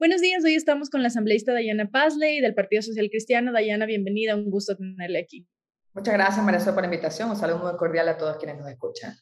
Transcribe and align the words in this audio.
Buenos 0.00 0.22
días, 0.22 0.42
hoy 0.46 0.54
estamos 0.54 0.88
con 0.88 1.02
la 1.02 1.08
asambleísta 1.08 1.52
Dayana 1.52 1.90
Pazley 1.90 2.40
del 2.40 2.54
Partido 2.54 2.80
Social 2.80 3.10
Cristiano. 3.10 3.52
Dayana, 3.52 3.84
bienvenida, 3.84 4.34
un 4.34 4.50
gusto 4.50 4.74
tenerle 4.74 5.18
aquí. 5.18 5.46
Muchas 5.92 6.14
gracias, 6.14 6.42
María 6.42 6.64
por 6.64 6.80
la 6.80 6.86
invitación. 6.86 7.28
Un 7.28 7.36
saludo 7.36 7.58
muy 7.58 7.76
cordial 7.76 8.08
a 8.08 8.16
todos 8.16 8.38
quienes 8.38 8.56
nos 8.56 8.70
escuchan. 8.70 9.14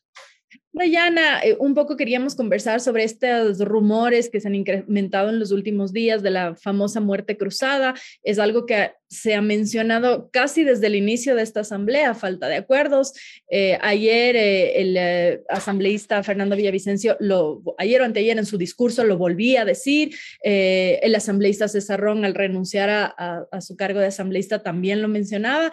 Dayana, 0.79 1.41
eh, 1.41 1.57
un 1.59 1.75
poco 1.75 1.97
queríamos 1.97 2.37
conversar 2.37 2.81
sobre 2.81 3.03
estos 3.03 3.59
rumores 3.59 4.31
que 4.31 4.41
se 4.41 4.49
han 4.49 4.55
incrementado 4.55 5.29
en 5.29 5.41
los 5.41 5.51
últimos 5.51 5.93
días 5.93 6.23
de 6.23 6.31
la 6.31 6.55
famosa 6.55 7.01
muerte 7.01 7.37
cruzada. 7.37 7.95
Es 8.23 8.39
algo 8.39 8.65
que 8.65 8.93
se 9.09 9.35
ha 9.35 9.43
mencionado 9.43 10.31
casi 10.31 10.65
desde 10.65 10.87
el 10.87 10.95
inicio 10.95 11.35
de 11.35 11.43
esta 11.43 11.61
asamblea, 11.61 12.15
falta 12.15 12.47
de 12.49 12.57
acuerdos. 12.57 13.15
Eh, 13.51 13.77
ayer 13.81 14.37
eh, 14.37 14.81
el 14.81 15.43
asambleísta 15.49 16.23
Fernando 16.23 16.55
Villavicencio, 16.55 17.17
lo, 17.19 17.63
ayer 17.79 18.01
o 18.01 18.05
anteayer 18.05 18.39
en 18.39 18.47
su 18.47 18.57
discurso 18.57 19.05
lo 19.05 19.19
volvía 19.19 19.63
a 19.63 19.65
decir. 19.65 20.15
el 20.43 21.15
asambleísta 21.15 21.67
César 21.67 21.99
Ron, 21.99 22.25
al 22.25 22.35
renunciar 22.35 22.91
a, 22.91 23.47
a, 23.51 23.61
su 23.61 23.77
cargo 23.77 23.99
de 23.99 24.07
asambleísta, 24.07 24.63
también 24.63 25.03
lo 25.03 25.09
mencionaba. 25.09 25.73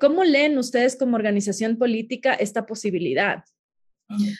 ¿Cómo 0.00 0.24
leen 0.24 0.56
ustedes 0.56 0.96
como 0.96 1.16
organización 1.16 1.76
política 1.76 2.32
esta 2.34 2.64
posibilidad? 2.64 3.44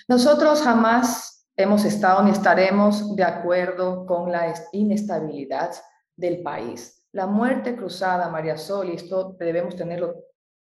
Nosotros 0.08 0.62
jamás 0.62 1.46
hemos 1.56 1.84
estado 1.84 2.22
ni 2.22 2.30
estaremos 2.30 3.14
de 3.16 3.24
acuerdo 3.24 4.06
con 4.06 4.32
la 4.32 4.54
inestabilidad 4.72 5.72
del 6.16 6.42
país. 6.42 7.04
La 7.12 7.26
muerte 7.26 7.76
cruzada, 7.76 8.28
María 8.28 8.56
Sol, 8.56 8.90
y 8.90 8.94
esto 8.94 9.36
debemos 9.38 9.76
tenerlo 9.76 10.14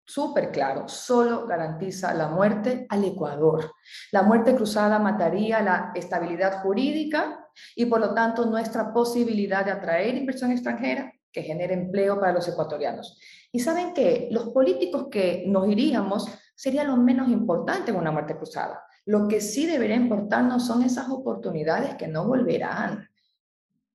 súper 0.06 0.50
claro, 0.50 0.86
solo 0.88 1.46
garantiza 1.46 2.12
la 2.12 2.28
muerte 2.28 2.86
al 2.88 3.04
Ecuador. 3.04 3.72
La 4.12 4.22
muerte 4.22 4.54
cruzada 4.54 4.98
mataría 4.98 5.62
la 5.62 5.92
estabilidad 5.94 6.62
jurídica 6.62 7.48
y 7.74 7.86
por 7.86 8.00
lo 8.00 8.14
tanto 8.14 8.44
nuestra 8.46 8.92
posibilidad 8.92 9.64
de 9.64 9.72
atraer 9.72 10.16
inversión 10.16 10.52
extranjera 10.52 11.12
que 11.32 11.42
genere 11.42 11.74
empleo 11.74 12.20
para 12.20 12.32
los 12.32 12.46
ecuatorianos. 12.46 13.18
Y 13.50 13.60
saben 13.60 13.92
que 13.94 14.28
los 14.30 14.50
políticos 14.50 15.08
que 15.10 15.44
nos 15.46 15.68
iríamos 15.68 16.28
sería 16.54 16.84
lo 16.84 16.96
menos 16.96 17.28
importante 17.28 17.90
en 17.90 17.96
una 17.96 18.12
muerte 18.12 18.36
cruzada. 18.36 18.84
Lo 19.06 19.28
que 19.28 19.40
sí 19.40 19.66
debería 19.66 19.96
importarnos 19.96 20.66
son 20.66 20.82
esas 20.82 21.10
oportunidades 21.10 21.94
que 21.96 22.08
no 22.08 22.26
volverán. 22.26 23.08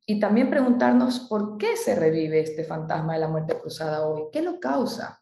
Y 0.05 0.19
también 0.19 0.49
preguntarnos 0.49 1.21
por 1.21 1.57
qué 1.57 1.75
se 1.77 1.95
revive 1.95 2.41
este 2.41 2.63
fantasma 2.63 3.13
de 3.13 3.19
la 3.19 3.27
muerte 3.27 3.59
cruzada 3.59 4.07
hoy, 4.07 4.23
qué 4.31 4.41
lo 4.41 4.59
causa. 4.59 5.18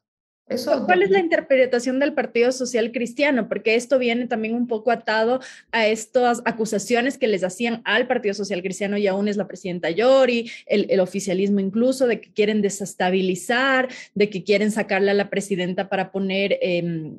¿Cuál 0.85 1.03
es 1.03 1.09
la 1.09 1.19
interpretación 1.19 1.99
del 1.99 2.13
Partido 2.13 2.53
Social 2.53 2.93
Cristiano? 2.93 3.49
Porque 3.49 3.75
esto 3.75 3.99
viene 3.99 4.27
también 4.27 4.55
un 4.55 4.65
poco 4.65 4.91
atado 4.91 5.41
a 5.73 5.87
estas 5.87 6.41
acusaciones 6.45 7.17
que 7.17 7.27
les 7.27 7.43
hacían 7.43 7.81
al 7.83 8.07
Partido 8.07 8.33
Social 8.33 8.61
Cristiano 8.61 8.97
y 8.97 9.07
aún 9.07 9.27
es 9.27 9.35
la 9.35 9.45
presidenta 9.47 9.89
Yori, 9.89 10.49
el, 10.65 10.99
oficialismo 11.01 11.59
incluso, 11.59 12.07
de 12.07 12.21
que 12.21 12.31
quieren 12.31 12.61
desestabilizar, 12.61 13.89
de 14.15 14.29
que 14.29 14.45
quieren 14.45 14.71
sacarle 14.71 15.11
a 15.11 15.15
la 15.15 15.29
presidenta 15.29 15.89
para 15.89 16.13
poner 16.13 16.57
em, 16.61 17.17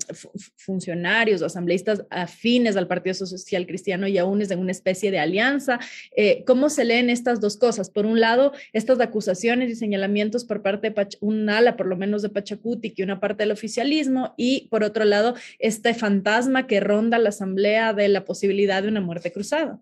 funcionarios 0.56 1.42
o 1.42 1.46
asambleístas 1.46 2.04
afines 2.08 2.76
al 2.78 2.88
Partido 2.88 3.12
Social 3.12 3.66
Cristiano 3.66 4.08
y 4.08 4.16
aún 4.16 4.40
es 4.40 4.50
en 4.50 4.58
una 4.58 4.72
especie 4.72 5.10
de 5.10 5.18
alianza. 5.18 5.78
Eh, 6.16 6.44
¿Cómo 6.46 6.70
se 6.70 6.86
leen 6.86 7.10
estas 7.10 7.40
dos 7.40 7.58
cosas? 7.58 7.90
Por 7.90 8.06
un 8.06 8.20
lado, 8.20 8.52
estas 8.72 8.98
acusaciones 9.00 9.70
y 9.70 9.74
señalamientos 9.74 10.46
por 10.46 10.62
parte 10.62 10.88
de 10.88 11.08
un 11.20 11.50
ala, 11.50 11.76
por 11.76 11.86
lo 11.86 11.96
menos 11.96 12.22
de 12.22 12.30
Pachacuti, 12.30 12.90
que 12.90 13.02
una 13.02 13.17
parte 13.20 13.42
del 13.42 13.52
oficialismo 13.52 14.34
y 14.36 14.68
por 14.68 14.84
otro 14.84 15.04
lado 15.04 15.34
este 15.58 15.94
fantasma 15.94 16.66
que 16.66 16.80
ronda 16.80 17.18
la 17.18 17.30
asamblea 17.30 17.92
de 17.92 18.08
la 18.08 18.24
posibilidad 18.24 18.82
de 18.82 18.88
una 18.88 19.00
muerte 19.00 19.32
cruzada. 19.32 19.80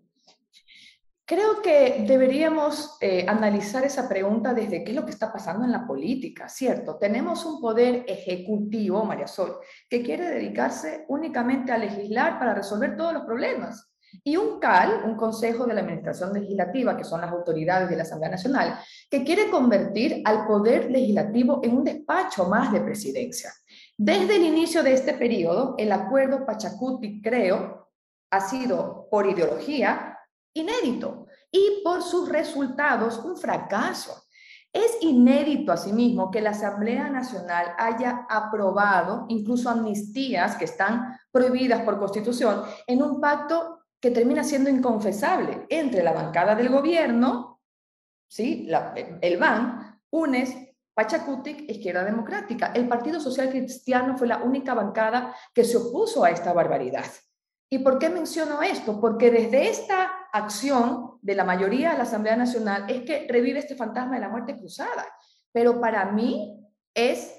Creo 1.29 1.61
que 1.61 2.05
deberíamos 2.07 2.99
eh, 3.01 3.27
analizar 3.29 3.85
esa 3.85 4.09
pregunta 4.09 4.55
desde 4.55 4.85
qué 4.85 4.93
es 4.93 4.97
lo 4.97 5.05
que 5.05 5.11
está 5.11 5.33
pasando 5.33 5.65
en 5.65 5.73
la 5.73 5.85
política, 5.85 6.49
¿cierto? 6.49 6.99
Tenemos 6.99 7.45
un 7.45 7.61
poder 7.61 8.05
ejecutivo, 8.07 9.05
María 9.05 9.27
Sol, 9.27 9.57
que 9.91 10.05
quiere 10.05 10.29
dedicarse 10.29 11.05
únicamente 11.09 11.73
a 11.73 11.79
legislar 11.79 12.39
para 12.39 12.55
resolver 12.55 12.97
todos 12.97 13.13
los 13.13 13.25
problemas. 13.25 13.86
Y 14.25 14.37
un 14.37 14.59
CAL, 14.59 15.03
un 15.05 15.17
Consejo 15.17 15.67
de 15.67 15.75
la 15.75 15.81
Administración 15.81 16.33
Legislativa, 16.33 16.97
que 16.97 17.05
son 17.05 17.21
las 17.21 17.31
autoridades 17.31 17.89
de 17.89 17.97
la 17.97 18.03
Asamblea 18.03 18.31
Nacional, 18.31 18.79
que 19.11 19.25
quiere 19.25 19.51
convertir 19.51 20.23
al 20.25 20.47
Poder 20.47 20.91
Legislativo 20.91 21.61
en 21.63 21.77
un 21.77 21.85
despacho 21.85 22.49
más 22.49 22.73
de 22.73 22.81
presidencia. 22.81 23.53
Desde 23.97 24.37
el 24.37 24.43
inicio 24.43 24.83
de 24.83 24.93
este 24.93 25.15
periodo, 25.15 25.75
el 25.79 25.93
acuerdo 25.93 26.45
Pachacuti, 26.45 27.21
creo, 27.23 27.91
ha 28.31 28.41
sido 28.41 29.09
por 29.11 29.27
ideología 29.27 30.19
inédito 30.55 31.27
y 31.51 31.83
por 31.85 32.03
sus 32.03 32.29
resultados 32.29 33.19
un 33.19 33.37
fracaso. 33.37 34.23
Es 34.73 34.99
inédito 35.01 35.73
asimismo 35.73 36.31
que 36.31 36.43
la 36.43 36.51
Asamblea 36.51 37.09
Nacional 37.09 37.75
haya 37.79 38.27
aprobado 38.29 39.25
incluso 39.29 39.71
amnistías 39.71 40.57
que 40.57 40.67
están 40.67 41.19
prohibidas 41.31 41.83
por 41.83 41.99
constitución 41.99 42.63
en 42.87 43.03
un 43.03 43.21
pacto 43.21 43.76
que 44.01 44.11
termina 44.11 44.45
siendo 44.45 44.71
inconfesable 44.71 45.67
entre 45.69 46.03
la 46.03 46.13
bancada 46.13 46.55
del 46.55 46.69
gobierno, 46.69 47.61
¿sí? 48.29 48.69
el 49.21 49.37
BAN, 49.39 50.01
UNES, 50.11 50.57
Pachacutic, 50.95 51.71
Izquierda 51.71 52.05
Democrática. 52.05 52.73
El 52.75 52.89
Partido 52.89 53.21
Social 53.21 53.51
Cristiano 53.51 54.17
fue 54.17 54.27
la 54.27 54.39
única 54.39 54.73
bancada 54.73 55.35
que 55.53 55.63
se 55.65 55.77
opuso 55.77 56.25
a 56.25 56.31
esta 56.31 56.55
barbaridad. 56.55 57.05
¿Y 57.69 57.81
por 57.81 57.99
qué 57.99 58.09
menciono 58.09 58.63
esto? 58.63 58.99
Porque 59.01 59.31
desde 59.31 59.69
esta 59.69 60.29
acción 60.33 61.19
de 61.21 61.35
la 61.35 61.45
mayoría 61.45 61.91
de 61.91 61.99
la 61.99 62.05
Asamblea 62.05 62.37
Nacional 62.37 62.87
es 62.89 63.03
que 63.03 63.27
revive 63.29 63.59
este 63.59 63.75
fantasma 63.75 64.15
de 64.15 64.21
la 64.21 64.29
muerte 64.29 64.57
cruzada. 64.57 65.07
Pero 65.53 65.81
para 65.81 66.13
mí 66.13 66.65
es 66.95 67.36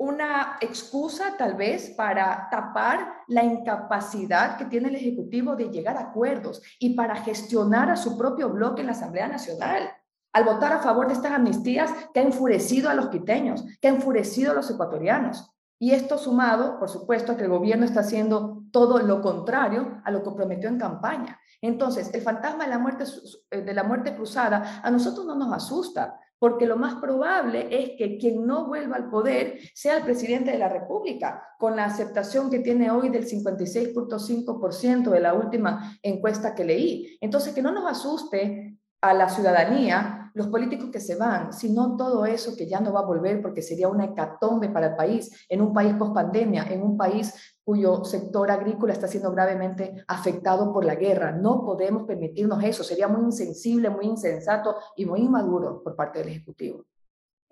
una 0.00 0.56
excusa 0.62 1.36
tal 1.36 1.56
vez 1.56 1.90
para 1.90 2.48
tapar 2.50 3.16
la 3.28 3.44
incapacidad 3.44 4.56
que 4.56 4.64
tiene 4.64 4.88
el 4.88 4.94
Ejecutivo 4.94 5.56
de 5.56 5.68
llegar 5.68 5.98
a 5.98 6.08
acuerdos 6.08 6.62
y 6.78 6.94
para 6.94 7.16
gestionar 7.16 7.90
a 7.90 7.96
su 7.96 8.16
propio 8.16 8.48
bloque 8.48 8.80
en 8.80 8.86
la 8.86 8.94
Asamblea 8.94 9.28
Nacional. 9.28 9.90
Al 10.32 10.44
votar 10.44 10.72
a 10.72 10.78
favor 10.78 11.06
de 11.06 11.12
estas 11.12 11.32
amnistías 11.32 11.92
que 12.14 12.20
ha 12.20 12.22
enfurecido 12.22 12.88
a 12.88 12.94
los 12.94 13.10
quiteños, 13.10 13.62
que 13.78 13.88
ha 13.88 13.90
enfurecido 13.90 14.52
a 14.52 14.54
los 14.54 14.70
ecuatorianos. 14.70 15.52
Y 15.78 15.92
esto 15.92 16.16
sumado, 16.16 16.78
por 16.78 16.88
supuesto, 16.88 17.32
a 17.32 17.36
que 17.36 17.44
el 17.44 17.50
gobierno 17.50 17.84
está 17.84 18.00
haciendo 18.00 18.62
todo 18.72 19.00
lo 19.00 19.20
contrario 19.20 20.00
a 20.02 20.10
lo 20.10 20.22
que 20.22 20.30
prometió 20.30 20.70
en 20.70 20.78
campaña. 20.78 21.38
Entonces, 21.60 22.10
el 22.14 22.22
fantasma 22.22 22.64
de 22.64 22.70
la 22.70 22.78
muerte, 22.78 23.04
de 23.50 23.74
la 23.74 23.82
muerte 23.82 24.16
cruzada 24.16 24.80
a 24.82 24.90
nosotros 24.90 25.26
no 25.26 25.34
nos 25.34 25.52
asusta, 25.52 26.18
porque 26.40 26.66
lo 26.66 26.76
más 26.76 26.96
probable 26.96 27.68
es 27.70 27.90
que 27.96 28.18
quien 28.18 28.44
no 28.46 28.66
vuelva 28.66 28.96
al 28.96 29.10
poder 29.10 29.60
sea 29.74 29.98
el 29.98 30.04
presidente 30.04 30.50
de 30.50 30.58
la 30.58 30.70
República, 30.70 31.44
con 31.58 31.76
la 31.76 31.84
aceptación 31.84 32.50
que 32.50 32.58
tiene 32.60 32.90
hoy 32.90 33.10
del 33.10 33.28
56.5% 33.28 35.10
de 35.10 35.20
la 35.20 35.34
última 35.34 35.96
encuesta 36.02 36.54
que 36.54 36.64
leí. 36.64 37.18
Entonces, 37.20 37.54
que 37.54 37.62
no 37.62 37.70
nos 37.70 37.88
asuste 37.88 38.78
a 39.02 39.14
la 39.14 39.28
ciudadanía 39.28 40.16
los 40.34 40.48
políticos 40.48 40.90
que 40.90 41.00
se 41.00 41.16
van, 41.16 41.52
sino 41.52 41.96
todo 41.96 42.24
eso 42.24 42.56
que 42.56 42.66
ya 42.66 42.80
no 42.80 42.92
va 42.92 43.00
a 43.00 43.06
volver 43.06 43.42
porque 43.42 43.62
sería 43.62 43.88
una 43.88 44.06
hecatombe 44.06 44.68
para 44.68 44.88
el 44.88 44.96
país, 44.96 45.46
en 45.48 45.60
un 45.60 45.72
país 45.74 45.94
post 45.94 46.14
pandemia, 46.14 46.64
en 46.70 46.82
un 46.82 46.96
país 46.96 47.34
cuyo 47.70 48.04
sector 48.04 48.50
agrícola 48.50 48.92
está 48.92 49.06
siendo 49.06 49.30
gravemente 49.30 50.02
afectado 50.08 50.72
por 50.72 50.84
la 50.84 50.96
guerra. 50.96 51.30
No 51.30 51.62
podemos 51.62 52.02
permitirnos 52.02 52.64
eso. 52.64 52.82
Sería 52.82 53.06
muy 53.06 53.22
insensible, 53.22 53.88
muy 53.90 54.06
insensato 54.06 54.74
y 54.96 55.06
muy 55.06 55.20
inmaduro 55.20 55.80
por 55.80 55.94
parte 55.94 56.18
del 56.18 56.30
Ejecutivo. 56.30 56.84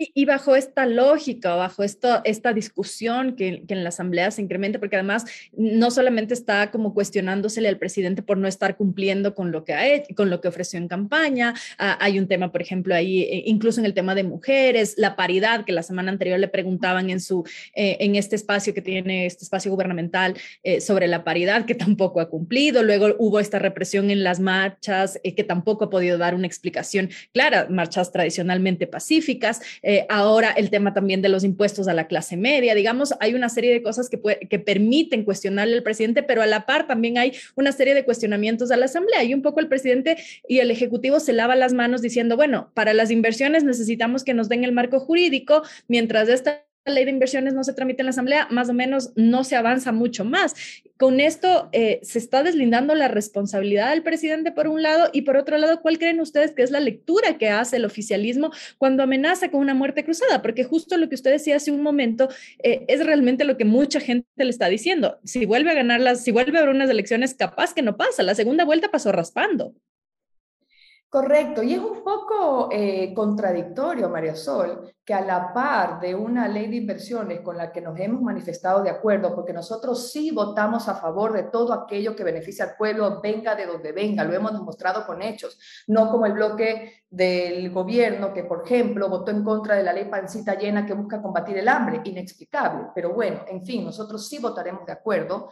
Y, 0.00 0.26
bajo 0.26 0.54
esta 0.54 0.86
lógica, 0.86 1.56
bajo 1.56 1.82
esto, 1.82 2.20
esta 2.22 2.52
discusión 2.52 3.34
que, 3.34 3.64
en 3.66 3.82
la 3.82 3.88
Asamblea 3.88 4.30
se 4.30 4.40
incrementa, 4.40 4.78
porque 4.78 4.94
además 4.94 5.24
no 5.56 5.90
solamente 5.90 6.34
está 6.34 6.70
como 6.70 6.94
cuestionándosele 6.94 7.68
al 7.68 7.78
presidente 7.78 8.22
por 8.22 8.38
no 8.38 8.46
estar 8.46 8.76
cumpliendo 8.76 9.34
con 9.34 9.50
lo 9.50 9.64
que, 9.64 9.74
ha 9.74 9.88
hecho, 9.88 10.14
con 10.14 10.30
lo 10.30 10.40
que 10.40 10.46
ofreció 10.46 10.78
en 10.78 10.86
campaña, 10.86 11.54
ah, 11.78 11.98
hay 12.00 12.20
un 12.20 12.28
tema, 12.28 12.52
por 12.52 12.62
ejemplo, 12.62 12.94
ahí, 12.94 13.22
eh, 13.22 13.42
incluso 13.46 13.80
en 13.80 13.86
el 13.86 13.94
tema 13.94 14.14
de 14.14 14.22
mujeres, 14.22 14.94
la 14.98 15.16
paridad, 15.16 15.64
que 15.64 15.72
la 15.72 15.82
semana 15.82 16.12
anterior 16.12 16.38
le 16.38 16.46
preguntaban 16.46 17.10
en, 17.10 17.20
su, 17.20 17.42
eh, 17.74 17.96
en 17.98 18.14
este 18.14 18.36
espacio 18.36 18.72
que 18.74 18.82
tiene, 18.82 19.26
este 19.26 19.42
espacio 19.42 19.72
gubernamental, 19.72 20.36
eh, 20.62 20.80
sobre 20.80 21.08
la 21.08 21.24
paridad, 21.24 21.66
que 21.66 21.74
tampoco 21.74 22.20
ha 22.20 22.28
cumplido, 22.28 22.84
luego 22.84 23.16
hubo 23.18 23.40
esta 23.40 23.58
represión 23.58 24.12
en 24.12 24.22
las 24.22 24.38
marchas, 24.38 25.18
que 25.24 25.42
tampoco 25.42 25.86
ha 25.86 25.90
podido 25.90 26.18
dar 26.18 26.36
una 26.36 26.46
explicación 26.46 27.10
clara, 27.32 27.66
marchas 27.68 28.12
tradicionalmente 28.12 28.86
pacíficas. 28.86 29.60
Eh, 29.90 30.04
ahora 30.10 30.50
el 30.50 30.68
tema 30.68 30.92
también 30.92 31.22
de 31.22 31.30
los 31.30 31.44
impuestos 31.44 31.88
a 31.88 31.94
la 31.94 32.08
clase 32.08 32.36
media, 32.36 32.74
digamos, 32.74 33.14
hay 33.20 33.32
una 33.32 33.48
serie 33.48 33.72
de 33.72 33.82
cosas 33.82 34.10
que, 34.10 34.20
que 34.20 34.58
permiten 34.58 35.24
cuestionarle 35.24 35.76
al 35.76 35.82
presidente, 35.82 36.22
pero 36.22 36.42
a 36.42 36.46
la 36.46 36.66
par 36.66 36.86
también 36.86 37.16
hay 37.16 37.32
una 37.54 37.72
serie 37.72 37.94
de 37.94 38.04
cuestionamientos 38.04 38.70
a 38.70 38.76
la 38.76 38.84
Asamblea. 38.84 39.24
Y 39.24 39.32
un 39.32 39.40
poco 39.40 39.60
el 39.60 39.68
presidente 39.68 40.18
y 40.46 40.58
el 40.58 40.70
Ejecutivo 40.70 41.20
se 41.20 41.32
lava 41.32 41.56
las 41.56 41.72
manos 41.72 42.02
diciendo, 42.02 42.36
bueno, 42.36 42.70
para 42.74 42.92
las 42.92 43.10
inversiones 43.10 43.64
necesitamos 43.64 44.24
que 44.24 44.34
nos 44.34 44.50
den 44.50 44.62
el 44.62 44.72
marco 44.72 45.00
jurídico, 45.00 45.62
mientras 45.86 46.28
esta 46.28 46.67
ley 46.88 47.04
de 47.04 47.10
inversiones 47.10 47.54
no 47.54 47.64
se 47.64 47.72
tramite 47.72 48.02
en 48.02 48.06
la 48.06 48.10
Asamblea, 48.10 48.48
más 48.50 48.68
o 48.68 48.74
menos 48.74 49.12
no 49.16 49.44
se 49.44 49.56
avanza 49.56 49.92
mucho 49.92 50.24
más. 50.24 50.54
Con 50.96 51.20
esto 51.20 51.68
eh, 51.72 52.00
se 52.02 52.18
está 52.18 52.42
deslindando 52.42 52.94
la 52.94 53.08
responsabilidad 53.08 53.90
del 53.90 54.02
presidente 54.02 54.50
por 54.50 54.66
un 54.66 54.82
lado 54.82 55.10
y 55.12 55.22
por 55.22 55.36
otro 55.36 55.56
lado, 55.56 55.80
¿cuál 55.80 55.98
creen 55.98 56.20
ustedes 56.20 56.52
que 56.52 56.62
es 56.62 56.70
la 56.70 56.80
lectura 56.80 57.38
que 57.38 57.48
hace 57.48 57.76
el 57.76 57.84
oficialismo 57.84 58.50
cuando 58.78 59.02
amenaza 59.02 59.50
con 59.50 59.60
una 59.60 59.74
muerte 59.74 60.04
cruzada? 60.04 60.42
Porque 60.42 60.64
justo 60.64 60.96
lo 60.96 61.08
que 61.08 61.14
usted 61.14 61.30
decía 61.30 61.56
hace 61.56 61.70
un 61.70 61.82
momento 61.82 62.28
eh, 62.62 62.84
es 62.88 63.04
realmente 63.06 63.44
lo 63.44 63.56
que 63.56 63.64
mucha 63.64 64.00
gente 64.00 64.26
le 64.36 64.50
está 64.50 64.68
diciendo. 64.68 65.18
Si 65.24 65.46
vuelve 65.46 65.70
a 65.70 65.74
ganar 65.74 66.00
las, 66.00 66.24
si 66.24 66.32
vuelve 66.32 66.58
a 66.58 66.62
haber 66.62 66.74
unas 66.74 66.90
elecciones, 66.90 67.34
capaz 67.34 67.74
que 67.74 67.82
no 67.82 67.96
pasa. 67.96 68.22
La 68.22 68.34
segunda 68.34 68.64
vuelta 68.64 68.90
pasó 68.90 69.12
raspando. 69.12 69.74
Correcto, 71.10 71.62
y 71.62 71.72
es 71.72 71.80
un 71.80 72.04
poco 72.04 72.68
eh, 72.70 73.14
contradictorio, 73.14 74.10
María 74.10 74.36
Sol, 74.36 74.92
que 75.02 75.14
a 75.14 75.22
la 75.22 75.54
par 75.54 76.00
de 76.00 76.14
una 76.14 76.46
ley 76.46 76.66
de 76.68 76.76
inversiones 76.76 77.40
con 77.40 77.56
la 77.56 77.72
que 77.72 77.80
nos 77.80 77.98
hemos 77.98 78.20
manifestado 78.20 78.82
de 78.82 78.90
acuerdo, 78.90 79.34
porque 79.34 79.54
nosotros 79.54 80.12
sí 80.12 80.32
votamos 80.32 80.86
a 80.86 80.96
favor 80.96 81.32
de 81.32 81.44
todo 81.44 81.72
aquello 81.72 82.14
que 82.14 82.24
beneficia 82.24 82.66
al 82.66 82.76
pueblo, 82.76 83.22
venga 83.22 83.54
de 83.54 83.64
donde 83.64 83.92
venga, 83.92 84.22
lo 84.22 84.34
hemos 84.34 84.52
demostrado 84.52 85.06
con 85.06 85.22
hechos, 85.22 85.58
no 85.86 86.10
como 86.10 86.26
el 86.26 86.34
bloque 86.34 87.04
del 87.08 87.70
gobierno 87.72 88.34
que, 88.34 88.44
por 88.44 88.66
ejemplo, 88.66 89.08
votó 89.08 89.30
en 89.30 89.42
contra 89.42 89.76
de 89.76 89.84
la 89.84 89.94
ley 89.94 90.10
pancita 90.10 90.58
llena 90.58 90.84
que 90.84 90.92
busca 90.92 91.22
combatir 91.22 91.56
el 91.56 91.68
hambre, 91.68 92.02
inexplicable, 92.04 92.88
pero 92.94 93.14
bueno, 93.14 93.46
en 93.48 93.64
fin, 93.64 93.82
nosotros 93.82 94.28
sí 94.28 94.40
votaremos 94.40 94.84
de 94.84 94.92
acuerdo 94.92 95.48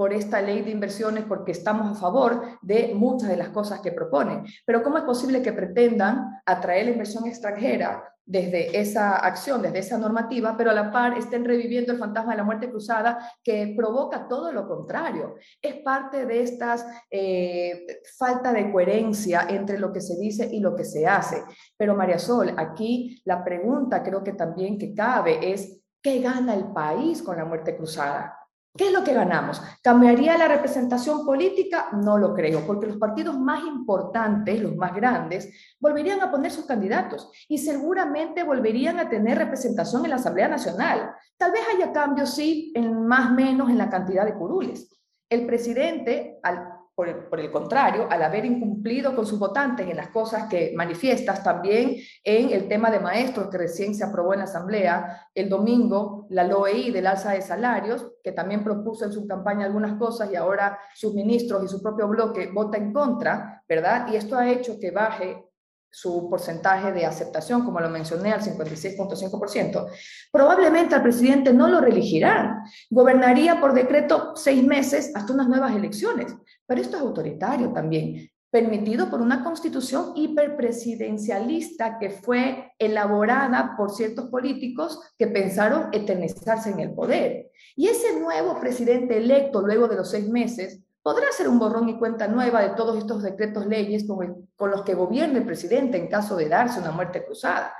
por 0.00 0.14
esta 0.14 0.40
ley 0.40 0.62
de 0.62 0.70
inversiones 0.70 1.24
porque 1.24 1.52
estamos 1.52 1.86
a 1.94 2.00
favor 2.00 2.58
de 2.62 2.92
muchas 2.94 3.28
de 3.28 3.36
las 3.36 3.50
cosas 3.50 3.82
que 3.82 3.92
proponen. 3.92 4.44
Pero 4.64 4.82
¿cómo 4.82 4.96
es 4.96 5.04
posible 5.04 5.42
que 5.42 5.52
pretendan 5.52 6.40
atraer 6.46 6.86
la 6.86 6.92
inversión 6.92 7.26
extranjera 7.26 8.02
desde 8.24 8.80
esa 8.80 9.16
acción, 9.16 9.60
desde 9.60 9.80
esa 9.80 9.98
normativa, 9.98 10.56
pero 10.56 10.70
a 10.70 10.72
la 10.72 10.90
par 10.90 11.18
estén 11.18 11.44
reviviendo 11.44 11.92
el 11.92 11.98
fantasma 11.98 12.30
de 12.30 12.38
la 12.38 12.44
muerte 12.44 12.70
cruzada 12.70 13.18
que 13.44 13.74
provoca 13.76 14.26
todo 14.26 14.50
lo 14.52 14.66
contrario? 14.66 15.34
Es 15.60 15.82
parte 15.82 16.24
de 16.24 16.44
estas 16.44 16.86
eh, 17.10 18.00
falta 18.16 18.54
de 18.54 18.72
coherencia 18.72 19.48
entre 19.50 19.78
lo 19.78 19.92
que 19.92 20.00
se 20.00 20.18
dice 20.18 20.48
y 20.50 20.60
lo 20.60 20.74
que 20.74 20.86
se 20.86 21.06
hace. 21.06 21.42
Pero 21.76 21.94
María 21.94 22.18
Sol, 22.18 22.54
aquí 22.56 23.20
la 23.26 23.44
pregunta 23.44 24.02
creo 24.02 24.24
que 24.24 24.32
también 24.32 24.78
que 24.78 24.94
cabe 24.94 25.52
es, 25.52 25.78
¿qué 26.00 26.20
gana 26.20 26.54
el 26.54 26.72
país 26.72 27.22
con 27.22 27.36
la 27.36 27.44
muerte 27.44 27.76
cruzada? 27.76 28.39
¿Qué 28.76 28.86
es 28.86 28.92
lo 28.92 29.02
que 29.02 29.12
ganamos? 29.12 29.60
¿Cambiaría 29.82 30.38
la 30.38 30.46
representación 30.46 31.26
política? 31.26 31.88
No 31.92 32.16
lo 32.16 32.32
creo, 32.32 32.64
porque 32.66 32.86
los 32.86 32.98
partidos 32.98 33.36
más 33.38 33.64
importantes, 33.64 34.60
los 34.60 34.76
más 34.76 34.94
grandes, 34.94 35.52
volverían 35.80 36.20
a 36.20 36.30
poner 36.30 36.52
sus 36.52 36.66
candidatos 36.66 37.32
y 37.48 37.58
seguramente 37.58 38.44
volverían 38.44 39.00
a 39.00 39.08
tener 39.08 39.38
representación 39.38 40.04
en 40.04 40.10
la 40.10 40.16
Asamblea 40.16 40.48
Nacional. 40.48 41.10
Tal 41.36 41.50
vez 41.50 41.62
haya 41.74 41.92
cambios, 41.92 42.34
sí, 42.34 42.72
en 42.76 43.06
más 43.06 43.32
o 43.32 43.34
menos 43.34 43.70
en 43.70 43.78
la 43.78 43.90
cantidad 43.90 44.24
de 44.24 44.34
curules. 44.34 44.96
El 45.28 45.46
presidente, 45.46 46.38
al 46.42 46.79
por 47.28 47.40
el, 47.40 47.50
contrario, 47.50 48.06
al 48.10 48.22
haber 48.22 48.44
incumplido 48.44 49.14
con 49.14 49.26
sus 49.26 49.38
votantes 49.38 49.88
en 49.88 49.96
las 49.96 50.08
cosas 50.08 50.48
que 50.48 50.72
manifiestas, 50.76 51.42
también 51.42 51.96
en 52.24 52.50
el 52.50 52.68
tema 52.68 52.90
de 52.90 53.00
maestros 53.00 53.48
que 53.48 53.58
recién 53.58 53.94
se 53.94 54.04
aprobó 54.04 54.32
en 54.32 54.40
la 54.40 54.44
Asamblea, 54.44 55.28
el 55.34 55.48
domingo 55.48 56.26
la 56.30 56.44
LOEI 56.44 56.90
del 56.90 57.06
alza 57.06 57.32
de 57.32 57.42
salarios, 57.42 58.12
que 58.22 58.32
también 58.32 58.62
propuso 58.62 59.04
en 59.04 59.12
su 59.12 59.26
campaña 59.26 59.66
algunas 59.66 59.98
cosas 59.98 60.30
y 60.30 60.36
ahora 60.36 60.78
sus 60.94 61.14
ministros 61.14 61.64
y 61.64 61.68
su 61.68 61.82
propio 61.82 62.08
bloque 62.08 62.50
vota 62.52 62.78
en 62.78 62.92
contra, 62.92 63.64
¿verdad? 63.68 64.08
Y 64.12 64.16
esto 64.16 64.36
ha 64.36 64.48
hecho 64.48 64.78
que 64.78 64.90
baje 64.90 65.49
su 65.90 66.28
porcentaje 66.30 66.92
de 66.92 67.04
aceptación, 67.04 67.64
como 67.64 67.80
lo 67.80 67.90
mencioné, 67.90 68.32
al 68.32 68.40
56.5%, 68.40 69.86
probablemente 70.30 70.94
al 70.94 71.02
presidente 71.02 71.52
no 71.52 71.68
lo 71.68 71.80
reelegirán. 71.80 72.62
Gobernaría 72.88 73.60
por 73.60 73.74
decreto 73.74 74.36
seis 74.36 74.64
meses 74.64 75.12
hasta 75.14 75.32
unas 75.32 75.48
nuevas 75.48 75.74
elecciones. 75.74 76.34
Pero 76.66 76.80
esto 76.80 76.96
es 76.96 77.02
autoritario 77.02 77.72
también, 77.72 78.30
permitido 78.50 79.10
por 79.10 79.20
una 79.20 79.42
constitución 79.42 80.12
hiperpresidencialista 80.14 81.98
que 81.98 82.10
fue 82.10 82.72
elaborada 82.78 83.74
por 83.76 83.90
ciertos 83.90 84.26
políticos 84.26 85.00
que 85.18 85.26
pensaron 85.26 85.88
eternizarse 85.92 86.70
en 86.70 86.80
el 86.80 86.94
poder. 86.94 87.50
Y 87.74 87.88
ese 87.88 88.20
nuevo 88.20 88.60
presidente 88.60 89.16
electo 89.16 89.62
luego 89.62 89.88
de 89.88 89.96
los 89.96 90.10
seis 90.10 90.28
meses 90.28 90.80
podrá 91.02 91.28
hacer 91.28 91.48
un 91.48 91.58
borrón 91.58 91.88
y 91.88 91.98
cuenta 91.98 92.28
nueva 92.28 92.62
de 92.62 92.70
todos 92.70 92.98
estos 92.98 93.22
decretos 93.22 93.66
leyes 93.66 94.06
con, 94.06 94.48
con 94.56 94.70
los 94.70 94.82
que 94.82 94.94
gobierne 94.94 95.38
el 95.38 95.46
presidente 95.46 95.96
en 95.96 96.08
caso 96.08 96.36
de 96.36 96.48
darse 96.48 96.80
una 96.80 96.90
muerte 96.90 97.24
cruzada 97.24 97.74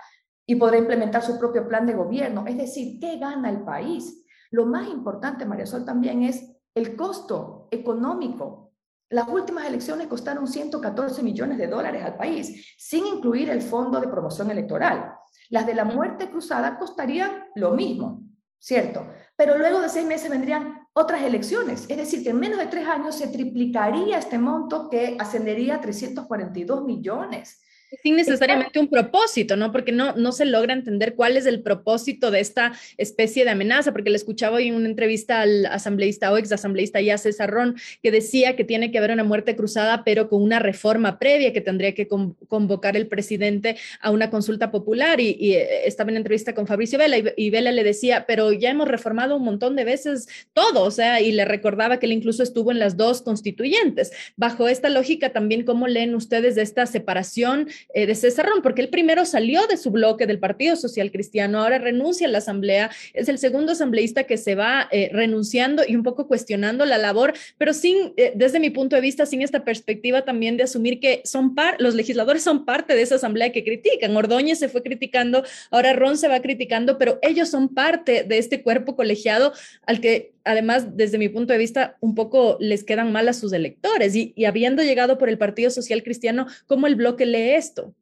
y 0.47 0.57
podrá 0.57 0.79
implementar 0.79 1.23
su 1.23 1.39
propio 1.39 1.69
plan 1.69 1.87
de 1.87 1.95
gobierno. 1.95 2.45
Es 2.47 2.57
decir, 2.57 2.99
¿qué 2.99 3.19
gana 3.19 3.51
el 3.51 3.63
país? 3.63 4.27
Lo 4.51 4.67
más 4.67 4.89
importante, 4.89 5.47
María 5.47 5.67
Sol, 5.67 5.85
también 5.85 6.23
es 6.23 6.45
el 6.75 6.97
costo 6.97 7.69
económico. 7.71 8.73
Las 9.11 9.29
últimas 9.29 9.67
elecciones 9.67 10.07
costaron 10.07 10.47
114 10.47 11.23
millones 11.23 11.59
de 11.59 11.67
dólares 11.67 12.03
al 12.05 12.17
país, 12.17 12.75
sin 12.79 13.07
incluir 13.07 13.51
el 13.51 13.63
fondo 13.63 14.01
de 14.01 14.09
promoción 14.09 14.51
electoral. 14.51 15.15
Las 15.51 15.67
de 15.67 15.75
la 15.75 15.85
muerte 15.85 16.31
cruzada 16.31 16.79
costarían 16.79 17.45
lo 17.57 17.73
mismo, 17.73 18.23
¿cierto? 18.59 19.07
Pero 19.37 19.59
luego 19.59 19.81
de 19.81 19.89
seis 19.89 20.07
meses 20.07 20.31
vendrían 20.31 20.80
otras 20.93 21.23
elecciones. 21.23 21.87
Es 21.89 21.97
decir, 21.97 22.23
que 22.23 22.31
en 22.31 22.41
menos 22.41 22.59
de 22.59 22.67
tres 22.67 22.87
años 22.87 23.17
se 23.17 23.29
triplicaría 23.29 24.19
este 24.19 24.39
monto 24.39 24.89
que 24.89 25.17
ascendería 25.19 25.77
a 25.77 25.81
342 25.81 26.85
millones 26.85 27.61
sin 28.03 28.17
necesariamente 28.17 28.79
un 28.79 28.89
propósito, 28.89 29.57
¿no? 29.57 29.73
Porque 29.73 29.93
no, 29.93 30.15
no 30.17 30.33
se 30.33 30.45
logra 30.45 30.73
entender 30.73 31.15
cuál 31.15 31.37
es 31.37 31.47
el 31.47 31.63
propósito 31.63 32.31
de 32.31 32.41
esta 32.41 32.73
especie 32.97 33.45
de 33.45 33.51
amenaza, 33.51 33.93
porque 33.93 34.11
le 34.11 34.17
escuchaba 34.17 34.57
hoy 34.57 34.69
en 34.69 34.75
una 34.75 34.89
entrevista 34.89 35.41
al 35.41 35.67
asambleísta 35.67 36.33
o 36.33 36.37
ex 36.37 36.53
asambleísta 36.53 37.01
ya 37.01 37.19
César 37.19 37.51
Ron, 37.51 37.77
que 38.03 38.11
decía 38.11 38.57
que 38.57 38.65
tiene 38.65 38.91
que 38.91 38.99
haber 38.99 39.11
una 39.11 39.25
muerte 39.25 39.57
cruzada, 39.57 40.05
pero 40.05 40.29
con 40.29 40.43
una 40.43 40.59
reforma 40.59 41.19
previa 41.19 41.53
que 41.53 41.61
tendría 41.61 41.95
que 41.95 42.09
convocar 42.09 42.97
el 42.97 43.09
presidente 43.09 43.77
a 44.01 44.11
una 44.11 44.31
consulta 44.31 44.71
popular. 44.71 45.21
Y, 45.21 45.55
eh, 45.55 45.87
estaba 45.87 46.11
en 46.11 46.17
entrevista 46.17 46.55
con 46.55 46.67
Fabricio 46.67 46.99
Vela 46.99 47.17
y, 47.37 47.51
Vela 47.51 47.73
le 47.73 47.85
decía, 47.85 48.25
pero 48.27 48.53
ya 48.53 48.71
hemos 48.71 48.89
reformado 48.89 49.37
un 49.37 49.45
montón 49.45 49.77
de 49.77 49.85
veces 49.85 50.29
todo, 50.53 50.83
o 50.85 50.91
sea, 50.91 51.21
y 51.21 51.33
le 51.33 51.45
recordaba 51.45 51.99
que 51.99 52.07
él 52.07 52.13
incluso 52.13 52.43
estuvo 52.43 52.71
en 52.71 52.79
las 52.79 52.97
dos 52.97 53.23
constituyentes. 53.23 54.13
Bajo 54.37 54.69
esta 54.69 54.89
lógica 54.89 55.33
también, 55.33 55.65
¿cómo 55.65 55.89
leen 55.89 56.15
ustedes 56.15 56.55
de 56.55 56.63
esta 56.63 56.87
separación? 56.87 57.69
Eh, 57.95 58.07
de 58.07 58.15
César 58.15 58.47
Ron, 58.47 58.63
porque 58.63 58.83
él 58.83 58.89
primero 58.89 59.25
salió 59.25 59.67
de 59.67 59.77
su 59.77 59.91
bloque 59.91 60.27
del 60.27 60.39
Partido 60.39 60.77
Social 60.77 61.11
Cristiano, 61.11 61.61
ahora 61.61 61.79
renuncia 61.79 62.27
a 62.27 62.31
la 62.31 62.39
Asamblea, 62.39 62.91
es 63.15 63.29
el 63.29 63.39
segundo 63.39 63.73
asambleísta 63.73 64.25
que 64.25 64.37
se 64.37 64.55
va 64.55 64.89
eh, 64.91 65.11
renunciando 65.13 65.83
y 65.87 65.97
un 65.97 66.03
poco 66.03 66.27
cuestionando 66.27 66.85
la 66.85 66.99
labor, 66.99 67.33
pero 67.59 67.73
sin, 67.73 68.13
eh, 68.17 68.33
desde 68.35 68.61
mi 68.61 68.71
punto 68.71 68.97
de 68.97 69.03
vista, 69.03 69.27
sin 69.27 69.43
esta 69.43 69.65
perspectiva 69.65 70.25
también 70.25 70.57
de 70.57 70.65
asumir 70.65 71.01
que 71.01 71.23
son 71.25 71.55
par, 71.55 71.77
los 71.79 71.95
legisladores 71.95 72.43
son 72.43 72.65
parte 72.65 72.95
de 72.95 73.03
esa 73.03 73.17
Asamblea 73.17 73.53
que 73.53 73.65
critican. 73.65 74.17
Ordóñez 74.17 74.59
se 74.59 74.69
fue 74.69 74.83
criticando, 74.83 75.45
ahora 75.71 75.93
Ron 75.93 76.17
se 76.17 76.29
va 76.29 76.41
criticando, 76.41 76.97
pero 76.99 77.19
ellos 77.23 77.49
son 77.49 77.69
parte 77.69 78.25
de 78.25 78.39
este 78.39 78.63
cuerpo 78.63 78.97
colegiado 78.97 79.53
al 79.87 80.01
que 80.01 80.33
además, 80.51 80.97
desde 80.97 81.19
mi 81.19 81.29
punto 81.29 81.53
de 81.53 81.59
vista, 81.59 81.97
un 82.01 82.15
poco 82.15 82.57
les 82.61 82.85
quedan 82.85 83.13
mal 83.13 83.29
a 83.29 83.33
sus 83.33 83.53
electores. 83.53 84.15
Y, 84.15 84.45
habiendo 84.45 84.83
llegado 84.83 85.19
por 85.19 85.29
el 85.29 85.39
Partido 85.39 85.71
Social 85.71 86.03
Cristiano, 86.03 86.47
¿cómo 86.67 86.87
el 86.87 86.97
bloque 86.97 87.27
lee 87.27 87.55
esto? 87.55 87.95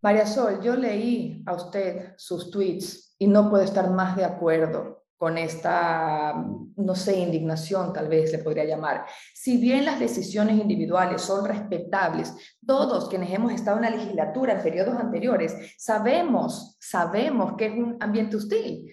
María 0.00 0.26
Sol, 0.26 0.60
yo 0.62 0.76
leí 0.76 1.42
a 1.46 1.54
usted 1.54 2.14
sus 2.16 2.50
tweets 2.50 3.14
y 3.18 3.26
no 3.28 3.48
puedo 3.48 3.62
estar 3.62 3.90
más 3.90 4.16
de 4.16 4.24
acuerdo 4.24 5.04
con 5.16 5.38
esta, 5.38 6.34
no 6.76 6.94
sé, 6.96 7.20
indignación 7.20 7.92
tal 7.92 8.08
vez 8.08 8.32
le 8.32 8.38
podría 8.38 8.64
llamar. 8.64 9.06
Si 9.32 9.56
bien 9.56 9.84
las 9.84 10.00
decisiones 10.00 10.60
individuales 10.60 11.22
son 11.22 11.44
respetables, 11.44 12.34
todos 12.66 13.08
quienes 13.08 13.32
hemos 13.32 13.52
estado 13.52 13.76
en 13.76 13.84
la 13.84 13.90
legislatura 13.90 14.54
en 14.54 14.62
periodos 14.62 14.96
anteriores 14.96 15.54
sabemos, 15.78 16.76
sabemos 16.80 17.54
que 17.56 17.66
es 17.66 17.72
un 17.72 17.96
ambiente 18.00 18.36
hostil 18.36 18.92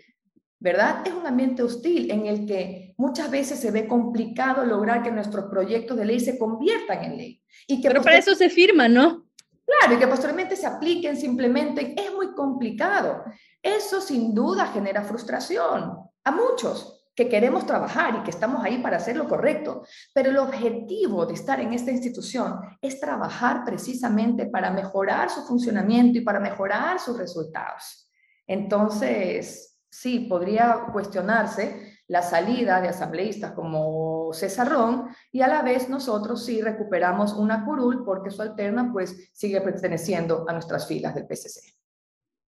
¿verdad? 0.59 1.01
Es 1.05 1.13
un 1.13 1.25
ambiente 1.25 1.63
hostil 1.63 2.11
en 2.11 2.25
el 2.25 2.45
que 2.45 2.93
muchas 2.97 3.31
veces 3.31 3.59
se 3.59 3.71
ve 3.71 3.87
complicado 3.87 4.65
lograr 4.65 5.01
que 5.01 5.11
nuestros 5.11 5.45
proyectos 5.45 5.97
de 5.97 6.05
ley 6.05 6.19
se 6.19 6.37
conviertan 6.37 7.03
en 7.03 7.17
ley. 7.17 7.43
Y 7.67 7.81
que 7.81 7.87
Pero 7.87 8.01
para 8.01 8.17
eso 8.17 8.35
se 8.35 8.49
firma, 8.49 8.87
¿no? 8.89 9.25
Claro, 9.65 9.95
y 9.95 9.99
que 9.99 10.07
posteriormente 10.07 10.55
se 10.55 10.65
apliquen, 10.65 11.15
simplemente 11.15 11.95
Es 11.97 12.13
muy 12.13 12.33
complicado. 12.33 13.23
Eso 13.61 14.01
sin 14.01 14.33
duda 14.33 14.67
genera 14.67 15.03
frustración 15.03 15.93
a 16.23 16.31
muchos 16.31 16.95
que 17.15 17.29
queremos 17.29 17.65
trabajar 17.65 18.15
y 18.15 18.23
que 18.23 18.29
estamos 18.29 18.63
ahí 18.63 18.77
para 18.81 18.97
hacer 18.97 19.17
lo 19.17 19.27
correcto. 19.27 19.83
Pero 20.13 20.29
el 20.29 20.37
objetivo 20.37 21.25
de 21.25 21.33
estar 21.33 21.59
en 21.59 21.73
esta 21.73 21.91
institución 21.91 22.59
es 22.81 22.99
trabajar 22.99 23.63
precisamente 23.65 24.45
para 24.47 24.71
mejorar 24.71 25.29
su 25.29 25.45
funcionamiento 25.45 26.17
y 26.17 26.21
para 26.21 26.39
mejorar 26.39 26.99
sus 26.99 27.17
resultados. 27.17 28.09
Entonces, 28.47 29.78
sí 29.89 30.27
podría 30.29 30.87
cuestionarse 30.91 31.99
la 32.07 32.21
salida 32.21 32.81
de 32.81 32.89
asambleístas 32.89 33.51
como 33.51 34.33
César 34.33 34.69
Ron 34.69 35.09
y 35.31 35.41
a 35.41 35.47
la 35.47 35.61
vez 35.61 35.89
nosotros 35.89 36.45
sí 36.45 36.61
recuperamos 36.61 37.33
una 37.33 37.65
curul 37.65 38.03
porque 38.03 38.31
su 38.31 38.41
alterna 38.41 38.89
pues 38.91 39.29
sigue 39.33 39.61
perteneciendo 39.61 40.45
a 40.47 40.53
nuestras 40.53 40.87
filas 40.87 41.13
del 41.15 41.27
PCC. 41.27 41.78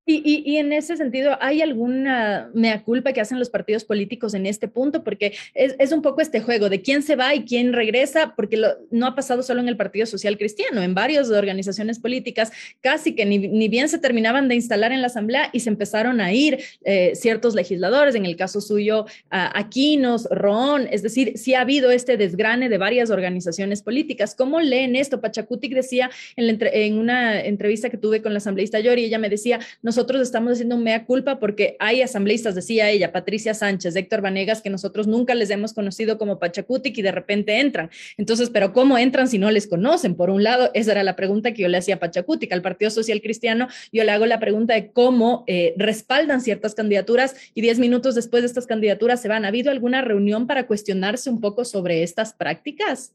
Y, 0.06 0.56
en 0.56 0.72
ese 0.72 0.96
sentido, 0.96 1.36
¿hay 1.40 1.62
alguna 1.62 2.50
mea 2.52 2.82
culpa 2.82 3.12
que 3.12 3.20
hacen 3.20 3.38
los 3.38 3.50
partidos 3.50 3.84
políticos 3.84 4.34
en 4.34 4.46
este 4.46 4.66
punto? 4.66 5.04
Porque 5.04 5.34
es, 5.54 5.92
un 5.92 6.02
poco 6.02 6.20
este 6.20 6.40
juego 6.40 6.68
de 6.68 6.82
quién 6.82 7.02
se 7.02 7.16
va 7.16 7.34
y 7.34 7.44
quién 7.44 7.72
regresa, 7.72 8.34
porque 8.34 8.60
no 8.90 9.06
ha 9.06 9.14
pasado 9.14 9.42
solo 9.42 9.60
en 9.60 9.68
el 9.68 9.76
Partido 9.76 10.06
Social 10.06 10.36
Cristiano, 10.36 10.82
en 10.82 10.94
varias 10.94 11.30
organizaciones 11.30 12.00
políticas, 12.00 12.50
casi 12.80 13.14
que 13.14 13.24
ni, 13.24 13.68
bien 13.68 13.88
se 13.88 13.98
terminaban 13.98 14.48
de 14.48 14.56
instalar 14.56 14.90
en 14.90 15.00
la 15.00 15.06
Asamblea 15.06 15.50
y 15.52 15.60
se 15.60 15.68
empezaron 15.68 16.20
a 16.20 16.32
ir 16.32 16.58
eh, 16.84 17.12
ciertos 17.14 17.54
legisladores, 17.54 18.14
en 18.14 18.26
el 18.26 18.36
caso 18.36 18.60
suyo, 18.60 19.06
Aquinos, 19.28 20.26
Ron, 20.30 20.88
es 20.90 21.02
decir, 21.02 21.34
sí 21.36 21.54
ha 21.54 21.60
habido 21.60 21.90
este 21.90 22.16
desgrane 22.16 22.68
de 22.68 22.78
varias 22.78 23.10
organizaciones 23.10 23.82
políticas. 23.82 24.34
¿Cómo 24.34 24.60
leen 24.60 24.96
esto? 24.96 25.20
Pachacutic 25.20 25.72
decía 25.74 26.10
en, 26.36 26.58
en 26.60 26.98
una 26.98 27.40
entrevista 27.40 27.90
que 27.90 27.96
tuve 27.96 28.22
con 28.22 28.32
la 28.32 28.38
asambleísta 28.38 28.80
Yori, 28.80 29.04
ella 29.04 29.18
me 29.18 29.28
decía, 29.28 29.60
nosotros 29.82 29.89
nosotros 29.90 30.22
estamos 30.22 30.52
haciendo 30.52 30.76
un 30.76 30.84
mea 30.84 31.04
culpa 31.04 31.40
porque 31.40 31.74
hay 31.80 32.00
asambleístas, 32.00 32.54
decía 32.54 32.88
ella, 32.90 33.10
Patricia 33.10 33.54
Sánchez, 33.54 33.96
Héctor 33.96 34.20
Vanegas, 34.20 34.62
que 34.62 34.70
nosotros 34.70 35.08
nunca 35.08 35.34
les 35.34 35.50
hemos 35.50 35.72
conocido 35.72 36.16
como 36.16 36.38
Pachacutic 36.38 36.96
y 36.96 37.02
de 37.02 37.10
repente 37.10 37.58
entran. 37.58 37.90
Entonces, 38.16 38.50
¿pero 38.50 38.72
cómo 38.72 38.98
entran 38.98 39.26
si 39.26 39.38
no 39.38 39.50
les 39.50 39.66
conocen? 39.66 40.14
Por 40.14 40.30
un 40.30 40.44
lado, 40.44 40.70
esa 40.74 40.92
era 40.92 41.02
la 41.02 41.16
pregunta 41.16 41.52
que 41.52 41.62
yo 41.62 41.68
le 41.68 41.78
hacía 41.78 41.96
a 41.96 41.98
Pachacutic, 41.98 42.52
al 42.52 42.62
Partido 42.62 42.88
Social 42.92 43.20
Cristiano, 43.20 43.66
yo 43.90 44.04
le 44.04 44.12
hago 44.12 44.26
la 44.26 44.38
pregunta 44.38 44.74
de 44.74 44.92
cómo 44.92 45.42
eh, 45.48 45.74
respaldan 45.76 46.40
ciertas 46.40 46.76
candidaturas 46.76 47.34
y 47.52 47.60
diez 47.60 47.80
minutos 47.80 48.14
después 48.14 48.44
de 48.44 48.46
estas 48.46 48.68
candidaturas 48.68 49.20
se 49.20 49.26
van. 49.26 49.44
¿Ha 49.44 49.48
habido 49.48 49.72
alguna 49.72 50.02
reunión 50.02 50.46
para 50.46 50.68
cuestionarse 50.68 51.30
un 51.30 51.40
poco 51.40 51.64
sobre 51.64 52.04
estas 52.04 52.32
prácticas? 52.32 53.12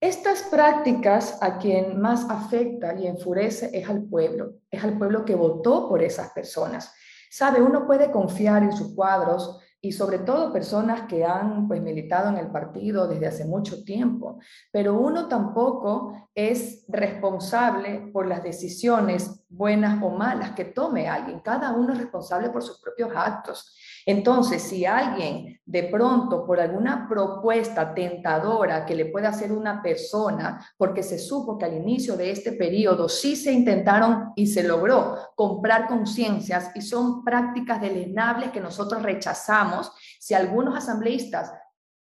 Estas 0.00 0.42
prácticas 0.42 1.38
a 1.40 1.58
quien 1.58 2.00
más 2.00 2.28
afecta 2.28 2.94
y 2.94 3.06
enfurece 3.06 3.70
es 3.72 3.88
al 3.88 4.02
pueblo, 4.04 4.54
es 4.70 4.84
al 4.84 4.98
pueblo 4.98 5.24
que 5.24 5.34
votó 5.34 5.88
por 5.88 6.02
esas 6.02 6.30
personas. 6.30 6.92
Sabe, 7.30 7.62
uno 7.62 7.86
puede 7.86 8.10
confiar 8.10 8.62
en 8.62 8.72
sus 8.72 8.94
cuadros 8.94 9.60
y 9.84 9.92
sobre 9.92 10.20
todo 10.20 10.52
personas 10.52 11.02
que 11.08 11.24
han 11.24 11.68
pues 11.68 11.82
militado 11.82 12.30
en 12.30 12.38
el 12.38 12.50
partido 12.50 13.06
desde 13.06 13.26
hace 13.26 13.44
mucho 13.44 13.84
tiempo, 13.84 14.38
pero 14.72 14.98
uno 14.98 15.28
tampoco 15.28 16.28
es 16.34 16.86
responsable 16.88 18.10
por 18.12 18.26
las 18.26 18.42
decisiones 18.42 19.43
buenas 19.56 20.02
o 20.02 20.10
malas 20.10 20.52
que 20.52 20.66
tome 20.66 21.08
alguien. 21.08 21.40
Cada 21.40 21.72
uno 21.72 21.92
es 21.92 21.98
responsable 21.98 22.50
por 22.50 22.62
sus 22.62 22.78
propios 22.80 23.10
actos. 23.14 23.76
Entonces, 24.06 24.62
si 24.62 24.84
alguien 24.84 25.60
de 25.64 25.84
pronto 25.84 26.44
por 26.46 26.60
alguna 26.60 27.08
propuesta 27.08 27.94
tentadora 27.94 28.84
que 28.84 28.94
le 28.94 29.06
pueda 29.06 29.30
hacer 29.30 29.50
una 29.50 29.82
persona, 29.82 30.64
porque 30.76 31.02
se 31.02 31.18
supo 31.18 31.56
que 31.56 31.64
al 31.64 31.74
inicio 31.74 32.16
de 32.16 32.30
este 32.30 32.52
periodo 32.52 33.08
sí 33.08 33.34
se 33.34 33.52
intentaron 33.52 34.32
y 34.36 34.46
se 34.46 34.62
logró 34.62 35.16
comprar 35.34 35.88
conciencias 35.88 36.70
y 36.74 36.82
son 36.82 37.24
prácticas 37.24 37.80
deleznables 37.80 38.50
que 38.50 38.60
nosotros 38.60 39.02
rechazamos, 39.02 39.90
si 40.20 40.34
algunos 40.34 40.76
asambleístas 40.76 41.52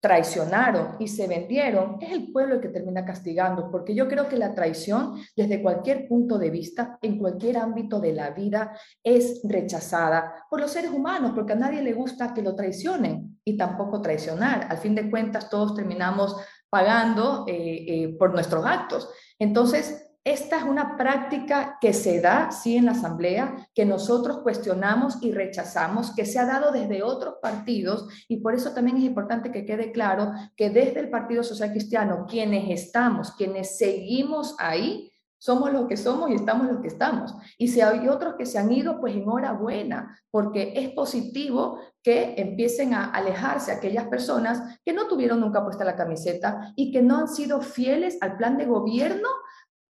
traicionaron 0.03 0.97
y 0.99 1.07
se 1.07 1.27
vendieron, 1.27 1.97
es 2.01 2.11
el 2.11 2.29
pueblo 2.29 2.55
el 2.55 2.61
que 2.61 2.67
termina 2.67 3.05
castigando, 3.05 3.71
porque 3.71 3.95
yo 3.95 4.09
creo 4.09 4.27
que 4.27 4.35
la 4.35 4.53
traición, 4.53 5.15
desde 5.33 5.61
cualquier 5.61 6.09
punto 6.09 6.37
de 6.37 6.49
vista, 6.49 6.99
en 7.01 7.17
cualquier 7.17 7.55
ámbito 7.55 8.01
de 8.01 8.11
la 8.11 8.31
vida, 8.31 8.77
es 9.01 9.39
rechazada 9.45 10.45
por 10.49 10.59
los 10.59 10.71
seres 10.71 10.91
humanos, 10.91 11.31
porque 11.33 11.53
a 11.53 11.55
nadie 11.55 11.81
le 11.81 11.93
gusta 11.93 12.33
que 12.33 12.41
lo 12.41 12.53
traicionen 12.53 13.39
y 13.45 13.55
tampoco 13.55 14.01
traicionar. 14.01 14.67
Al 14.69 14.77
fin 14.77 14.93
de 14.93 15.09
cuentas, 15.09 15.49
todos 15.49 15.73
terminamos 15.73 16.35
pagando 16.69 17.45
eh, 17.47 17.85
eh, 17.87 18.15
por 18.19 18.33
nuestros 18.33 18.65
actos. 18.65 19.09
Entonces, 19.39 20.05
esta 20.25 20.57
es 20.57 20.63
una 20.63 20.95
práctica 20.95 21.77
que 21.81 21.91
se 21.93 22.21
da, 22.21 22.49
sí, 22.51 22.77
en 22.77 22.85
la 22.85 22.93
Asamblea, 22.93 23.67
que 23.75 23.85
nosotros 23.85 24.39
cuestionamos 24.39 25.21
y 25.21 25.33
rechazamos, 25.33 26.15
que 26.15 26.25
se 26.25 26.39
ha 26.39 26.45
dado 26.45 26.71
desde 26.71 27.03
otros 27.03 27.35
partidos 27.41 28.07
y 28.29 28.37
por 28.37 28.55
eso 28.55 28.71
también 28.73 28.97
es 28.97 29.03
importante 29.03 29.51
que 29.51 29.65
quede 29.65 29.91
claro 29.91 30.31
que 30.55 30.69
desde 30.69 31.01
el 31.01 31.09
Partido 31.09 31.43
Social 31.43 31.71
Cristiano, 31.71 32.25
quienes 32.27 32.69
estamos, 32.69 33.31
quienes 33.31 33.77
seguimos 33.77 34.55
ahí, 34.59 35.09
somos 35.43 35.73
los 35.73 35.87
que 35.87 35.97
somos 35.97 36.31
y 36.31 36.35
estamos 36.35 36.67
los 36.71 36.79
que 36.79 36.87
estamos. 36.87 37.35
Y 37.57 37.67
si 37.67 37.81
hay 37.81 38.07
otros 38.07 38.35
que 38.37 38.45
se 38.45 38.57
han 38.57 38.71
ido, 38.71 39.01
pues 39.01 39.13
enhorabuena, 39.13 40.17
porque 40.31 40.71
es 40.77 40.91
positivo 40.91 41.79
que 42.01 42.35
empiecen 42.37 42.93
a 42.93 43.09
alejarse 43.09 43.73
aquellas 43.73 44.07
personas 44.07 44.79
que 44.85 44.93
no 44.93 45.07
tuvieron 45.09 45.41
nunca 45.41 45.61
puesta 45.61 45.83
la 45.83 45.97
camiseta 45.97 46.71
y 46.77 46.93
que 46.93 47.01
no 47.01 47.17
han 47.17 47.27
sido 47.27 47.59
fieles 47.59 48.17
al 48.21 48.37
plan 48.37 48.57
de 48.57 48.67
gobierno 48.67 49.27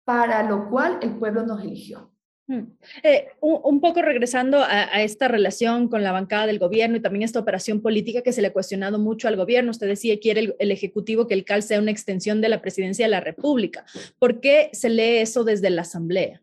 para 0.03 0.43
lo 0.43 0.69
cual 0.69 1.00
el 1.01 1.17
pueblo 1.17 1.45
nos 1.45 1.62
eligió. 1.62 2.12
Hmm. 2.45 2.74
Eh, 3.03 3.27
un, 3.39 3.79
poco 3.79 4.01
regresando 4.01 4.62
a, 4.62 5.01
esta 5.01 5.29
relación 5.29 5.88
con 5.88 6.03
la 6.03 6.12
bancada 6.12 6.45
del 6.45 6.60
gobierno 6.60 6.98
y 6.98 7.01
también 7.01 7.24
esta 7.24 7.39
operación 7.39 7.81
política 7.81 8.22
que 8.22 8.33
se 8.33 8.41
le 8.41 8.50
ha 8.50 8.53
cuestionado 8.53 9.00
mucho 9.00 9.29
al 9.29 9.38
gobierno. 9.38 9.72
Usted 9.72 9.88
decía, 9.88 10.19
quiere 10.19 10.41
el, 10.41 10.55
el, 10.60 10.72
Ejecutivo 10.72 11.25
que 11.25 11.36
el 11.36 11.45
CAL 11.45 11.63
sea 11.63 11.79
una 11.79 11.91
extensión 11.91 12.41
de 12.41 12.50
la 12.50 12.62
presidencia 12.62 13.05
de 13.05 13.12
la 13.12 13.22
República. 13.22 13.86
¿Por 14.19 14.41
qué 14.41 14.69
se 14.74 14.89
lee 14.89 15.19
eso 15.19 15.45
desde 15.45 15.69
la 15.69 15.83
Asamblea? 15.83 16.41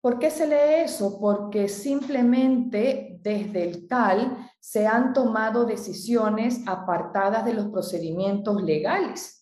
¿Por 0.00 0.18
qué 0.18 0.30
se 0.30 0.48
lee 0.48 0.82
eso? 0.84 1.20
Porque 1.20 1.68
simplemente 1.68 3.20
desde 3.22 3.62
el 3.62 3.86
CAL 3.86 4.36
se 4.58 4.84
han 4.84 5.12
tomado 5.12 5.64
decisiones 5.64 6.62
apartadas 6.66 7.44
de 7.44 7.54
los 7.54 7.66
procedimientos 7.66 8.60
legales. 8.64 9.41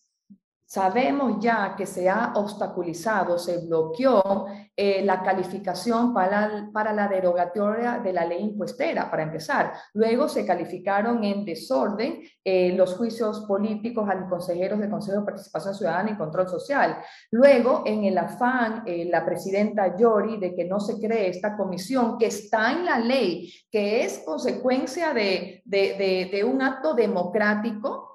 Sabemos 0.71 1.35
ya 1.41 1.75
que 1.75 1.85
se 1.85 2.09
ha 2.09 2.31
obstaculizado, 2.33 3.37
se 3.37 3.57
bloqueó 3.57 4.45
eh, 4.73 5.03
la 5.03 5.21
calificación 5.21 6.13
para, 6.13 6.69
para, 6.71 6.93
la 6.93 7.09
derogatoria 7.09 7.99
de 7.99 8.13
la 8.13 8.23
ley 8.23 8.41
impuestera, 8.41 9.11
para 9.11 9.23
empezar. 9.23 9.73
Luego 9.93 10.29
se 10.29 10.45
calificaron 10.45 11.25
en 11.25 11.43
desorden 11.43 12.21
eh, 12.41 12.71
los 12.73 12.95
juicios 12.95 13.41
políticos 13.41 14.07
a 14.09 14.15
los 14.15 14.29
consejeros 14.29 14.79
del 14.79 14.89
Consejo 14.89 15.19
de 15.19 15.25
Participación 15.25 15.75
Ciudadana 15.75 16.11
y 16.11 16.17
Control 16.17 16.47
Social. 16.47 16.99
Luego, 17.31 17.83
en 17.85 18.05
el 18.05 18.17
afán, 18.17 18.83
eh, 18.85 19.09
la 19.11 19.25
presidenta 19.25 19.97
Yori 19.97 20.37
de 20.37 20.55
que 20.55 20.63
no 20.63 20.79
se 20.79 21.01
cree 21.05 21.27
esta 21.27 21.57
comisión 21.57 22.17
que 22.17 22.27
está 22.27 22.71
en 22.71 22.85
la 22.85 22.97
ley, 22.97 23.53
que 23.69 24.05
es 24.05 24.19
consecuencia 24.19 25.13
de, 25.13 25.61
de, 25.65 26.43
un 26.45 26.61
acto 26.61 26.93
democrático, 26.93 28.10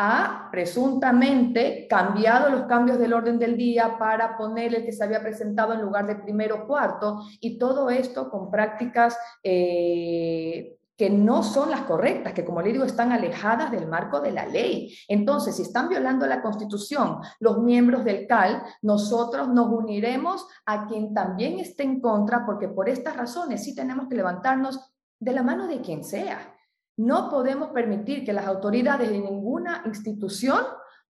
ha 0.00 0.48
presuntamente 0.52 1.88
cambiado 1.90 2.50
los 2.50 2.66
cambios 2.66 3.00
del 3.00 3.12
orden 3.12 3.36
del 3.36 3.56
día 3.56 3.98
para 3.98 4.36
poner 4.36 4.72
el 4.72 4.84
que 4.84 4.92
se 4.92 5.02
había 5.02 5.20
presentado 5.20 5.74
en 5.74 5.82
lugar 5.82 6.06
de 6.06 6.14
primero 6.14 6.68
cuarto, 6.68 7.24
y 7.40 7.58
todo 7.58 7.90
esto 7.90 8.30
con 8.30 8.48
prácticas 8.48 9.18
eh, 9.42 10.78
que 10.96 11.10
no 11.10 11.42
son 11.42 11.72
las 11.72 11.80
correctas, 11.82 12.32
que 12.32 12.44
como 12.44 12.62
le 12.62 12.72
digo, 12.72 12.84
están 12.84 13.10
alejadas 13.10 13.72
del 13.72 13.88
marco 13.88 14.20
de 14.20 14.30
la 14.30 14.46
ley. 14.46 14.96
Entonces, 15.08 15.56
si 15.56 15.62
están 15.62 15.88
violando 15.88 16.26
la 16.26 16.42
Constitución 16.42 17.18
los 17.40 17.58
miembros 17.58 18.04
del 18.04 18.28
CAL, 18.28 18.62
nosotros 18.82 19.48
nos 19.48 19.68
uniremos 19.68 20.46
a 20.64 20.86
quien 20.86 21.12
también 21.12 21.58
esté 21.58 21.82
en 21.82 22.00
contra, 22.00 22.46
porque 22.46 22.68
por 22.68 22.88
estas 22.88 23.16
razones 23.16 23.64
sí 23.64 23.74
tenemos 23.74 24.08
que 24.08 24.16
levantarnos 24.16 24.92
de 25.18 25.32
la 25.32 25.42
mano 25.42 25.66
de 25.66 25.80
quien 25.80 26.04
sea. 26.04 26.54
No 26.98 27.30
podemos 27.30 27.70
permitir 27.70 28.24
que 28.24 28.32
las 28.32 28.46
autoridades 28.46 29.08
de 29.08 29.18
ninguna 29.18 29.82
institución 29.86 30.58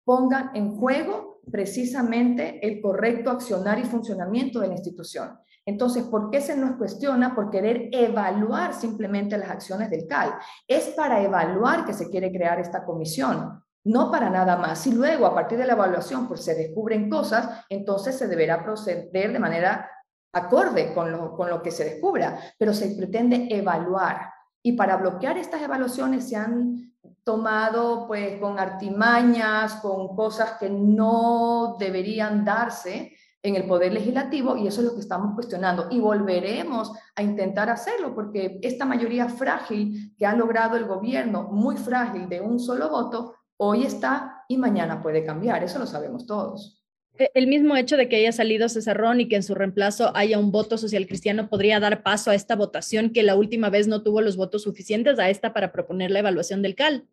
pongan 0.04 0.50
en 0.54 0.76
juego 0.76 1.40
precisamente 1.50 2.66
el 2.66 2.80
correcto 2.80 3.30
accionar 3.30 3.78
y 3.78 3.84
funcionamiento 3.84 4.60
de 4.60 4.68
la 4.68 4.74
institución. 4.74 5.38
Entonces, 5.64 6.04
¿por 6.04 6.30
qué 6.30 6.40
se 6.40 6.56
nos 6.56 6.76
cuestiona 6.76 7.34
por 7.34 7.50
querer 7.50 7.88
evaluar 7.92 8.74
simplemente 8.74 9.36
las 9.38 9.50
acciones 9.50 9.90
del 9.90 10.06
CAL? 10.06 10.34
Es 10.66 10.88
para 10.88 11.22
evaluar 11.22 11.84
que 11.84 11.94
se 11.94 12.10
quiere 12.10 12.30
crear 12.30 12.60
esta 12.60 12.84
comisión, 12.84 13.62
no 13.84 14.10
para 14.10 14.28
nada 14.28 14.56
más. 14.56 14.80
Si 14.80 14.92
luego, 14.92 15.24
a 15.24 15.34
partir 15.34 15.56
de 15.56 15.66
la 15.66 15.72
evaluación, 15.72 16.28
pues 16.28 16.44
se 16.44 16.54
descubren 16.54 17.08
cosas, 17.08 17.64
entonces 17.70 18.16
se 18.16 18.28
deberá 18.28 18.62
proceder 18.62 19.32
de 19.32 19.38
manera 19.38 19.90
acorde 20.34 20.92
con 20.92 21.10
lo, 21.10 21.34
con 21.34 21.48
lo 21.48 21.62
que 21.62 21.70
se 21.70 21.84
descubra, 21.84 22.38
pero 22.58 22.74
se 22.74 22.94
pretende 22.94 23.48
evaluar. 23.50 24.37
Y 24.62 24.72
para 24.72 24.96
bloquear 24.96 25.38
estas 25.38 25.62
evaluaciones 25.62 26.28
se 26.28 26.36
han 26.36 26.94
tomado 27.24 28.06
pues 28.06 28.40
con 28.40 28.58
artimañas, 28.58 29.74
con 29.76 30.16
cosas 30.16 30.52
que 30.58 30.70
no 30.70 31.76
deberían 31.78 32.44
darse 32.44 33.12
en 33.42 33.54
el 33.54 33.66
poder 33.66 33.92
legislativo 33.92 34.56
y 34.56 34.66
eso 34.66 34.80
es 34.80 34.86
lo 34.88 34.94
que 34.94 35.00
estamos 35.00 35.34
cuestionando 35.34 35.86
y 35.90 36.00
volveremos 36.00 36.92
a 37.14 37.22
intentar 37.22 37.70
hacerlo 37.70 38.14
porque 38.14 38.58
esta 38.62 38.84
mayoría 38.84 39.28
frágil 39.28 40.14
que 40.16 40.26
ha 40.26 40.34
logrado 40.34 40.76
el 40.76 40.86
gobierno, 40.86 41.44
muy 41.44 41.76
frágil 41.76 42.28
de 42.28 42.40
un 42.40 42.58
solo 42.58 42.88
voto, 42.88 43.34
hoy 43.58 43.84
está 43.84 44.44
y 44.48 44.56
mañana 44.56 45.00
puede 45.00 45.24
cambiar, 45.24 45.62
eso 45.62 45.78
lo 45.78 45.86
sabemos 45.86 46.26
todos. 46.26 46.77
E, 47.18 47.30
el 47.34 47.46
mismo 47.46 47.76
hecho 47.76 47.96
de 47.96 48.08
que 48.08 48.16
haya 48.16 48.32
salido 48.32 48.68
César 48.68 48.96
Ron 48.96 49.20
y 49.20 49.28
que 49.28 49.36
en 49.36 49.42
su 49.42 49.54
reemplazo 49.54 50.12
haya 50.16 50.38
un 50.38 50.52
voto 50.52 50.78
social 50.78 51.06
cristiano 51.06 51.48
podría 51.48 51.80
dar 51.80 52.02
paso 52.02 52.30
a 52.30 52.34
esta 52.34 52.56
votación 52.56 53.10
que 53.10 53.22
la 53.22 53.34
última 53.34 53.70
vez 53.70 53.88
no 53.88 54.02
tuvo 54.02 54.20
los 54.20 54.36
votos 54.36 54.62
suficientes 54.62 55.18
a 55.18 55.28
esta 55.28 55.52
para 55.52 55.72
proponer 55.72 56.10
la 56.10 56.20
evaluación 56.20 56.62
del 56.62 56.74
CAL. 56.74 57.06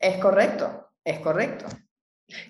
Es 0.00 0.18
correcto, 0.18 0.88
es 1.04 1.20
correcto. 1.20 1.66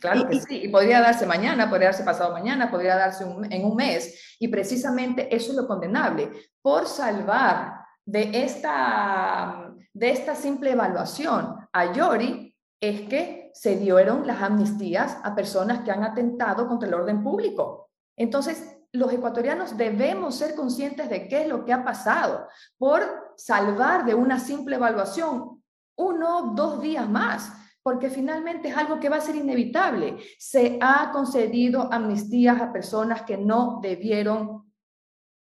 Claro 0.01 0.29
que 0.29 0.41
sí, 0.41 0.63
y 0.65 0.69
podría 0.69 1.01
darse 1.01 1.27
mañana, 1.27 1.69
podría 1.69 1.89
darse 1.89 2.05
pasado 2.05 2.33
mañana, 2.33 2.71
podría 2.71 2.97
darse 2.97 3.25
en 3.25 3.65
un 3.65 3.77
mes, 3.77 4.37
y 4.39 4.49
precisamente 4.49 5.35
eso 5.35 5.51
es 5.51 5.57
lo 5.57 5.67
condenable, 5.67 6.31
por 6.63 6.87
salvar 6.87 7.73
de 8.07 8.31
esta, 8.45 9.75
de 9.93 10.11
esta 10.11 10.37
simple 10.37 10.71
evaluación 10.71 11.57
a 11.73 11.93
Yori, 11.93 12.55
es 12.81 13.01
que 13.03 13.44
se 13.55 13.77
dieron 13.77 14.27
las 14.27 14.43
amnistías 14.43 15.17
a 15.23 15.35
personas 15.35 15.81
que 15.85 15.93
han 15.93 16.03
atentado 16.03 16.67
contra 16.69 16.89
el 16.89 16.95
orden 16.95 17.23
público. 17.23 17.89
Entonces, 18.17 18.77
los 18.93 19.13
ecuatorianos 19.13 19.77
debemos 19.77 20.35
ser 20.35 20.55
conscientes 20.55 21.09
de 21.09 21.29
qué 21.29 21.43
es 21.43 21.49
lo 21.49 21.65
que 21.65 21.73
ha 21.73 21.85
pasado 21.85 22.49
por 22.77 23.33
salvar 23.37 24.05
de 24.05 24.15
una 24.15 24.39
simple 24.39 24.77
evaluación 24.77 25.63
uno, 25.97 26.53
dos 26.55 26.81
días 26.83 27.09
más 27.09 27.53
porque 27.85 28.09
finalmente 28.09 28.69
es 28.69 28.77
algo 28.77 28.99
que 28.99 29.11
va 29.11 29.17
a 29.17 29.21
ser 29.21 29.37
inevitable. 29.37 30.17
Se 30.39 30.79
ha 30.81 31.11
concedido 31.13 31.93
amnistías 31.93 32.61
a 32.61 32.73
personas 32.73 33.23
que 33.23 33.37
no 33.37 33.79
debieron 33.83 34.73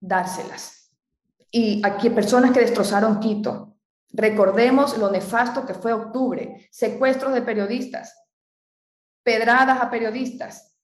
dárselas. 0.00 0.90
Y 1.50 1.83
aquí 1.85 2.09
personas 2.09 2.52
que 2.52 2.61
destrozaron 2.61 3.21
Quito. 3.21 3.70
Recordemos 4.12 4.99
lo 4.99 5.11
nefasto 5.11 5.64
que 5.64 5.75
fue 5.75 5.93
octubre, 5.93 6.69
secuestros 6.71 7.33
de 7.33 7.43
periodistas, 7.43 8.17
pedradas 9.23 9.81
a 9.81 9.90
periodistas, 9.90 10.76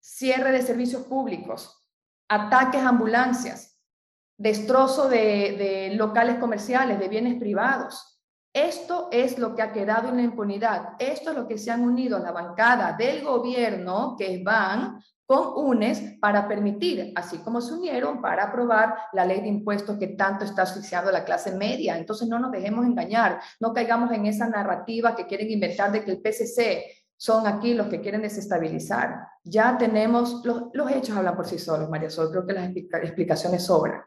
cierre 0.00 0.52
de 0.52 0.62
servicios 0.62 1.02
públicos, 1.02 1.84
ataques 2.28 2.80
a 2.80 2.88
ambulancias, 2.88 3.78
destrozo 4.38 5.08
de, 5.08 5.92
locales 5.94 6.36
comerciales, 6.38 6.98
de 6.98 7.08
bienes 7.08 7.38
privados. 7.38 8.20
Esto 8.54 9.08
es 9.12 9.38
lo 9.38 9.54
que 9.54 9.62
ha 9.62 9.72
quedado 9.72 10.08
en 10.08 10.16
la 10.16 10.22
impunidad. 10.22 10.94
Esto 10.98 11.30
es 11.30 11.36
lo 11.36 11.46
que 11.46 11.58
se 11.58 11.70
han 11.70 11.82
unido 11.82 12.18
la 12.18 12.32
bancada 12.32 12.94
del 12.94 13.22
gobierno, 13.22 14.16
que 14.18 14.42
van 14.42 15.02
con 15.26 15.52
UNES, 15.54 16.18
para 16.20 16.46
permitir, 16.46 17.12
así 17.16 17.38
como 17.38 17.60
se 17.60 17.74
unieron 17.74 18.20
para 18.20 18.44
aprobar 18.44 18.94
la 19.12 19.24
ley 19.24 19.40
de 19.40 19.48
impuestos 19.48 19.98
que 19.98 20.08
tanto 20.08 20.44
está 20.44 20.62
asfixiando 20.62 21.10
a 21.10 21.12
la 21.12 21.24
clase 21.24 21.54
media. 21.54 21.96
Entonces 21.96 22.28
no 22.28 22.38
nos 22.38 22.52
dejemos 22.52 22.84
engañar, 22.84 23.40
no 23.60 23.72
caigamos 23.72 24.12
en 24.12 24.26
esa 24.26 24.48
narrativa 24.48 25.16
que 25.16 25.26
quieren 25.26 25.50
inventar 25.50 25.90
de 25.92 26.04
que 26.04 26.10
el 26.10 26.20
PCC 26.20 26.84
son 27.16 27.46
aquí 27.46 27.74
los 27.74 27.86
que 27.86 28.00
quieren 28.00 28.22
desestabilizar. 28.22 29.26
Ya 29.44 29.78
tenemos, 29.78 30.44
los, 30.44 30.64
los 30.72 30.90
hechos 30.90 31.16
hablan 31.16 31.36
por 31.36 31.46
sí 31.46 31.58
solos, 31.58 31.88
María 31.88 32.10
Sol, 32.10 32.30
creo 32.30 32.46
que 32.46 32.52
las 32.52 32.70
explicaciones 33.04 33.64
sobran 33.64 34.02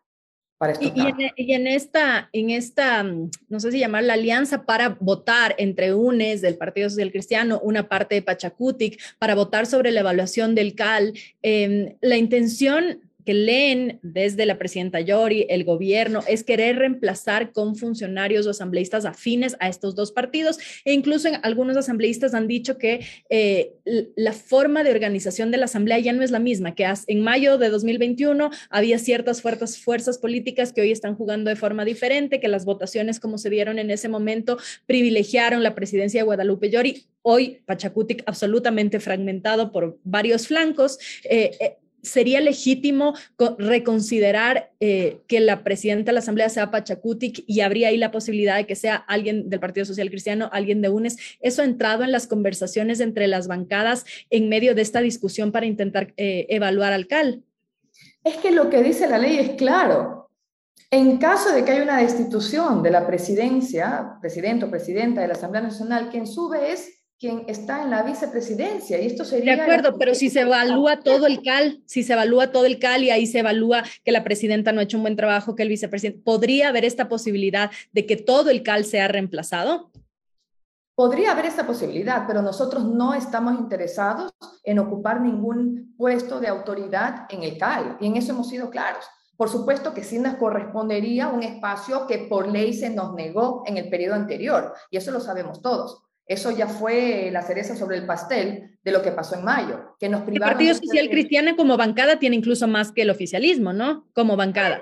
y, 0.79 1.53
en, 1.53 1.67
esta, 1.67 2.29
en 2.31 2.49
esta, 2.49 3.03
mm, 3.03 3.29
no 3.49 3.59
sé 3.59 3.71
si 3.71 3.79
llamar 3.79 4.03
la 4.03 4.13
alianza 4.13 4.65
para 4.65 4.97
votar 4.99 5.53
entre 5.57 5.93
UNES 5.93 6.41
del 6.41 6.57
Partido 6.57 6.89
Social 6.89 7.11
Cristiano, 7.11 7.59
una 7.61 7.89
parte 7.89 8.15
de 8.15 8.21
Pachacutic, 8.21 8.99
para 9.19 9.35
votar 9.35 9.65
sobre 9.65 9.91
la 9.91 9.99
evaluación 9.99 10.55
del 10.55 10.73
CAL, 10.73 11.13
em, 11.41 11.95
la 11.99 12.15
intención 12.15 13.01
que 13.25 13.33
leen 13.33 13.99
desde 14.03 14.45
la 14.45 14.57
presidenta 14.57 15.01
Yori, 15.01 15.45
el 15.49 15.63
gobierno, 15.63 16.21
es 16.27 16.43
querer 16.43 16.77
reemplazar 16.77 17.51
con 17.51 17.75
funcionarios 17.75 18.47
o 18.47 18.51
asambleístas 18.51 19.05
afines 19.05 19.55
a 19.59 19.67
estos 19.67 19.95
dos 19.95 20.11
partidos. 20.11 20.59
E 20.85 20.93
incluso 20.93 21.29
algunos 21.41 21.75
asambleístas 21.77 22.33
han 22.33 22.47
dicho 22.47 22.77
que 22.77 23.05
eh, 23.29 23.73
la 24.15 24.33
forma 24.33 24.83
de 24.83 24.91
organización 24.91 25.51
de 25.51 25.57
la 25.57 25.65
asamblea 25.65 25.99
ya 25.99 26.13
no 26.13 26.23
es 26.23 26.31
la 26.31 26.39
misma, 26.39 26.75
que 26.75 26.85
en 27.07 27.21
mayo 27.21 27.57
de 27.57 27.69
2021 27.69 28.51
había 28.69 28.99
ciertas 28.99 29.41
fuerzas, 29.41 29.77
fuerzas 29.77 30.17
políticas 30.17 30.71
que 30.71 30.81
hoy 30.81 30.91
están 30.91 31.15
jugando 31.15 31.49
de 31.49 31.55
forma 31.55 31.83
diferente, 31.83 32.39
que 32.39 32.47
las 32.47 32.65
votaciones 32.65 33.19
como 33.19 33.37
se 33.37 33.49
dieron 33.49 33.79
en 33.79 33.89
ese 33.89 34.07
momento 34.07 34.57
privilegiaron 34.85 35.63
la 35.63 35.75
presidencia 35.75 36.21
de 36.21 36.25
Guadalupe 36.25 36.69
Yori. 36.69 37.07
Hoy 37.23 37.61
Pachacutic 37.65 38.23
absolutamente 38.27 38.99
fragmentado 38.99 39.71
por 39.71 39.97
varios 40.03 40.47
flancos. 40.47 40.99
Eh, 41.23 41.51
eh, 41.59 41.77
¿Sería 42.05 42.39
legítimo 42.39 43.15
reconsiderar 43.57 44.71
eh, 44.79 45.21
que 45.27 45.39
la 45.39 45.63
presidenta 45.63 46.11
de 46.11 46.13
la 46.13 46.19
Asamblea 46.19 46.49
sea 46.49 46.71
Pachacutic 46.71 47.43
y 47.47 47.61
habría 47.61 47.89
ahí 47.89 47.97
la 47.97 48.11
posibilidad 48.11 48.55
de 48.55 48.65
que 48.65 48.75
sea 48.75 48.95
alguien 48.95 49.49
del 49.49 49.59
Partido 49.59 49.85
Social 49.85 50.09
Cristiano, 50.09 50.49
alguien 50.53 50.81
de 50.81 50.89
UNES? 50.89 51.17
¿Eso 51.41 51.61
ha 51.61 51.65
entrado 51.65 52.03
en 52.03 52.11
las 52.11 52.27
conversaciones 52.27 52.99
entre 52.99 53.27
las 53.27 53.47
bancadas 53.47 54.05
en 54.29 54.49
medio 54.49 54.75
de 54.75 54.81
esta 54.81 55.01
discusión 55.01 55.51
para 55.51 55.65
intentar 55.65 56.13
eh, 56.17 56.45
evaluar 56.49 56.93
al 56.93 57.07
CAL? 57.07 57.43
Es 58.23 58.37
que 58.37 58.51
lo 58.51 58.69
que 58.69 58.83
dice 58.83 59.07
la 59.07 59.17
ley 59.17 59.37
es 59.37 59.49
claro. 59.51 60.29
En 60.91 61.17
caso 61.17 61.51
de 61.51 61.65
que 61.65 61.71
haya 61.71 61.83
una 61.83 61.97
destitución 61.97 62.83
de 62.83 62.91
la 62.91 63.05
presidencia, 63.05 64.17
presidente 64.21 64.65
o 64.65 64.69
presidenta 64.69 65.21
de 65.21 65.27
la 65.27 65.33
Asamblea 65.33 65.63
Nacional, 65.63 66.09
quien 66.09 66.27
sube 66.27 66.71
es 66.71 67.04
quien 67.19 67.45
está 67.47 67.83
en 67.83 67.91
la 67.91 68.03
vicepresidencia 68.03 68.99
y 68.99 69.07
esto 69.07 69.23
sería... 69.23 69.55
De 69.55 69.61
acuerdo, 69.61 69.97
pero 69.97 70.13
si 70.15 70.29
se 70.29 70.41
evalúa 70.41 70.99
todo 70.99 71.27
el 71.27 71.41
CAL, 71.41 71.81
si 71.85 72.03
se 72.03 72.13
evalúa 72.13 72.51
todo 72.51 72.65
el 72.65 72.77
CAL 72.77 73.03
y 73.03 73.09
ahí 73.09 73.25
se 73.25 73.39
evalúa 73.39 73.83
que 74.03 74.11
la 74.11 74.23
presidenta 74.23 74.71
no 74.71 74.79
ha 74.79 74.83
hecho 74.83 74.97
un 74.97 75.03
buen 75.03 75.15
trabajo, 75.15 75.55
que 75.55 75.63
el 75.63 75.69
vicepresidente, 75.69 76.21
¿podría 76.23 76.69
haber 76.69 76.83
esta 76.83 77.07
posibilidad 77.07 77.71
de 77.93 78.05
que 78.05 78.17
todo 78.17 78.49
el 78.49 78.63
CAL 78.63 78.85
sea 78.85 79.07
reemplazado? 79.07 79.91
Podría 80.93 81.31
haber 81.31 81.45
esta 81.45 81.67
posibilidad, 81.67 82.25
pero 82.27 82.41
nosotros 82.41 82.85
no 82.85 83.13
estamos 83.13 83.59
interesados 83.59 84.33
en 84.63 84.79
ocupar 84.79 85.21
ningún 85.21 85.93
puesto 85.97 86.39
de 86.39 86.47
autoridad 86.47 87.27
en 87.29 87.43
el 87.43 87.57
CAL 87.57 87.97
y 87.99 88.07
en 88.07 88.17
eso 88.17 88.33
hemos 88.33 88.49
sido 88.49 88.69
claros. 88.69 89.05
Por 89.37 89.49
supuesto 89.49 89.93
que 89.93 90.03
sí 90.03 90.19
nos 90.19 90.35
correspondería 90.35 91.27
un 91.27 91.43
espacio 91.43 92.07
que 92.07 92.19
por 92.19 92.47
ley 92.47 92.73
se 92.73 92.89
nos 92.89 93.13
negó 93.13 93.63
en 93.65 93.75
el 93.75 93.89
periodo 93.89 94.15
anterior 94.15 94.73
y 94.89 94.95
eso 94.95 95.11
lo 95.11 95.19
sabemos 95.19 95.61
todos 95.61 96.04
eso 96.27 96.51
ya 96.51 96.67
fue 96.67 97.29
la 97.31 97.41
cereza 97.41 97.75
sobre 97.75 97.97
el 97.97 98.05
pastel 98.05 98.77
de 98.83 98.91
lo 98.91 99.01
que 99.01 99.11
pasó 99.11 99.35
en 99.35 99.45
mayo, 99.45 99.95
que 99.99 100.09
nos 100.09 100.21
privaron... 100.21 100.49
El 100.49 100.53
Partido 100.55 100.75
Social 100.75 101.09
Cristiano 101.09 101.55
como 101.55 101.77
bancada 101.77 102.17
tiene 102.17 102.35
incluso 102.35 102.67
más 102.67 102.91
que 102.91 103.03
el 103.03 103.09
oficialismo, 103.09 103.73
¿no? 103.73 104.07
Como 104.13 104.35
bancada. 104.35 104.81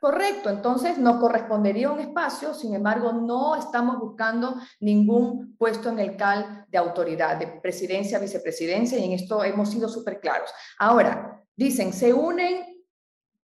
Correcto, 0.00 0.50
entonces 0.50 0.98
nos 0.98 1.16
correspondería 1.16 1.90
un 1.90 1.98
espacio, 1.98 2.52
sin 2.52 2.74
embargo, 2.74 3.12
no 3.12 3.56
estamos 3.56 3.98
buscando 3.98 4.54
ningún 4.78 5.56
puesto 5.56 5.88
en 5.88 5.98
el 5.98 6.16
CAL 6.16 6.66
de 6.68 6.76
autoridad, 6.76 7.38
de 7.38 7.46
presidencia, 7.46 8.18
vicepresidencia, 8.18 8.98
y 8.98 9.04
en 9.04 9.12
esto 9.12 9.42
hemos 9.42 9.70
sido 9.70 9.88
súper 9.88 10.20
claros. 10.20 10.50
Ahora, 10.78 11.42
dicen, 11.56 11.94
se 11.94 12.12
unen 12.12 12.84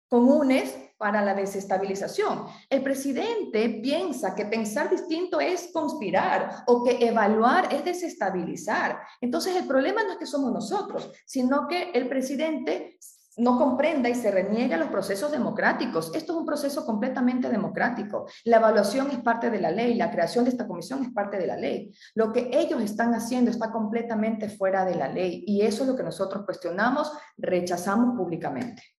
con 0.08 0.28
UNES 0.28 0.83
para 0.96 1.22
la 1.22 1.34
desestabilización. 1.34 2.46
El 2.68 2.82
presidente 2.82 3.80
piensa 3.82 4.34
que 4.34 4.46
pensar 4.46 4.90
distinto 4.90 5.40
es 5.40 5.70
conspirar 5.72 6.64
o 6.66 6.84
que 6.84 7.06
evaluar 7.06 7.72
es 7.72 7.84
desestabilizar. 7.84 9.00
Entonces 9.20 9.56
el 9.56 9.66
problema 9.66 10.04
no 10.04 10.12
es 10.12 10.18
que 10.18 10.26
somos 10.26 10.52
nosotros, 10.52 11.10
sino 11.26 11.66
que 11.66 11.90
el 11.90 12.08
presidente 12.08 12.98
no 13.36 13.58
comprenda 13.58 14.08
y 14.08 14.14
se 14.14 14.30
reniega 14.30 14.76
los 14.76 14.88
procesos 14.88 15.32
democráticos. 15.32 16.12
Esto 16.14 16.32
es 16.32 16.38
un 16.38 16.46
proceso 16.46 16.86
completamente 16.86 17.48
democrático. 17.48 18.26
La 18.44 18.58
evaluación 18.58 19.10
es 19.10 19.18
parte 19.18 19.50
de 19.50 19.60
la 19.60 19.70
ley, 19.70 19.94
la 19.94 20.10
creación 20.10 20.44
de 20.44 20.50
esta 20.50 20.66
comisión 20.66 21.02
es 21.02 21.10
parte 21.12 21.36
de 21.36 21.46
la 21.46 21.56
ley. 21.56 21.92
Lo 22.14 22.32
que 22.32 22.50
ellos 22.52 22.80
están 22.82 23.14
haciendo 23.14 23.50
está 23.50 23.72
completamente 23.72 24.48
fuera 24.48 24.84
de 24.84 24.94
la 24.94 25.08
ley 25.08 25.44
y 25.46 25.62
eso 25.62 25.82
es 25.82 25.88
lo 25.88 25.96
que 25.96 26.02
nosotros 26.02 26.44
cuestionamos, 26.44 27.12
rechazamos 27.36 28.16
públicamente. 28.16 28.93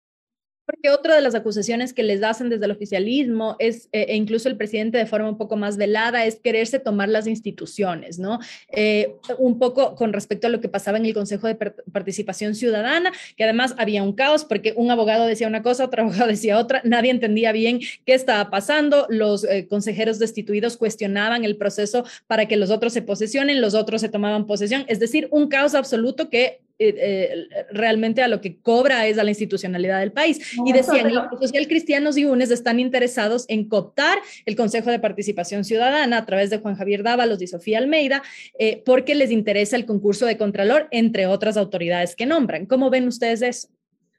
Otra 0.90 1.14
de 1.14 1.20
las 1.20 1.34
acusaciones 1.34 1.92
que 1.92 2.02
les 2.02 2.22
hacen 2.22 2.48
desde 2.48 2.64
el 2.64 2.70
oficialismo 2.70 3.56
es, 3.58 3.88
eh, 3.92 4.06
e 4.08 4.16
incluso 4.16 4.48
el 4.48 4.56
presidente 4.56 4.98
de 4.98 5.06
forma 5.06 5.28
un 5.28 5.38
poco 5.38 5.56
más 5.56 5.76
velada, 5.76 6.24
es 6.24 6.36
quererse 6.36 6.78
tomar 6.78 7.08
las 7.08 7.26
instituciones, 7.26 8.18
¿no? 8.18 8.38
Eh, 8.68 9.14
un 9.38 9.58
poco 9.58 9.94
con 9.94 10.12
respecto 10.12 10.46
a 10.46 10.50
lo 10.50 10.60
que 10.60 10.68
pasaba 10.68 10.98
en 10.98 11.06
el 11.06 11.14
Consejo 11.14 11.46
de 11.46 11.54
Participación 11.54 12.54
Ciudadana, 12.54 13.12
que 13.36 13.44
además 13.44 13.74
había 13.78 14.02
un 14.02 14.12
caos 14.12 14.44
porque 14.44 14.74
un 14.76 14.90
abogado 14.90 15.26
decía 15.26 15.48
una 15.48 15.62
cosa, 15.62 15.84
otro 15.84 16.02
abogado 16.04 16.26
decía 16.26 16.58
otra, 16.58 16.80
nadie 16.84 17.10
entendía 17.10 17.52
bien 17.52 17.80
qué 18.04 18.14
estaba 18.14 18.50
pasando, 18.50 19.06
los 19.08 19.44
eh, 19.44 19.66
consejeros 19.68 20.18
destituidos 20.18 20.76
cuestionaban 20.76 21.44
el 21.44 21.56
proceso 21.56 22.04
para 22.26 22.46
que 22.46 22.56
los 22.56 22.70
otros 22.70 22.92
se 22.92 23.02
posesionen, 23.02 23.60
los 23.60 23.74
otros 23.74 24.00
se 24.00 24.08
tomaban 24.08 24.46
posesión, 24.46 24.84
es 24.88 25.00
decir, 25.00 25.28
un 25.30 25.48
caos 25.48 25.74
absoluto 25.74 26.30
que 26.30 26.63
eh, 26.88 27.48
eh, 27.50 27.66
realmente 27.70 28.22
a 28.22 28.28
lo 28.28 28.40
que 28.40 28.60
cobra 28.60 29.06
es 29.06 29.18
a 29.18 29.24
la 29.24 29.30
institucionalidad 29.30 30.00
del 30.00 30.12
país. 30.12 30.54
y 30.64 30.72
decían, 30.72 31.12
los 31.12 31.26
social 31.40 31.66
cristianos 31.66 32.16
y 32.16 32.24
UNES 32.24 32.50
están 32.50 32.80
interesados 32.80 33.44
en 33.48 33.68
cooptar 33.68 34.18
el 34.46 34.56
Consejo 34.56 34.90
de 34.90 34.98
Participación 34.98 35.64
Ciudadana 35.64 36.18
a 36.18 36.26
través 36.26 36.50
de 36.50 36.58
Juan 36.58 36.76
Javier 36.76 37.02
Dávalos 37.02 37.40
y 37.42 37.46
Sofía 37.46 37.78
Almeida, 37.78 38.22
eh, 38.58 38.82
porque 38.84 39.14
les 39.14 39.30
interesa 39.30 39.76
el 39.76 39.86
concurso 39.86 40.26
de 40.26 40.36
Contralor, 40.36 40.88
entre 40.90 41.26
otras 41.26 41.56
autoridades 41.56 42.16
que 42.16 42.26
nombran. 42.26 42.66
¿Cómo 42.66 42.90
ven 42.90 43.06
ustedes 43.08 43.42
eso? 43.42 43.68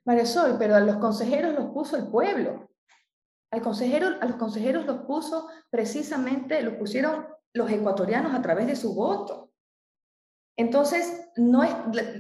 María 0.05 0.25
Sol, 0.25 0.55
pero 0.59 0.75
a 0.75 0.79
los 0.79 0.97
consejeros 0.97 1.53
los 1.53 1.71
puso 1.71 1.97
el 1.97 2.07
pueblo. 2.07 2.69
Al 3.51 3.61
consejero, 3.61 4.09
a 4.19 4.25
los 4.25 4.35
consejeros 4.35 4.85
los 4.85 4.99
puso 5.01 5.47
precisamente, 5.69 6.61
los 6.61 6.75
pusieron 6.75 7.25
los 7.53 7.71
ecuatorianos 7.71 8.35
a 8.35 8.41
través 8.41 8.67
de 8.67 8.75
su 8.75 8.93
voto. 8.93 9.51
Entonces, 10.57 11.29
no 11.35 11.63
es, 11.63 11.75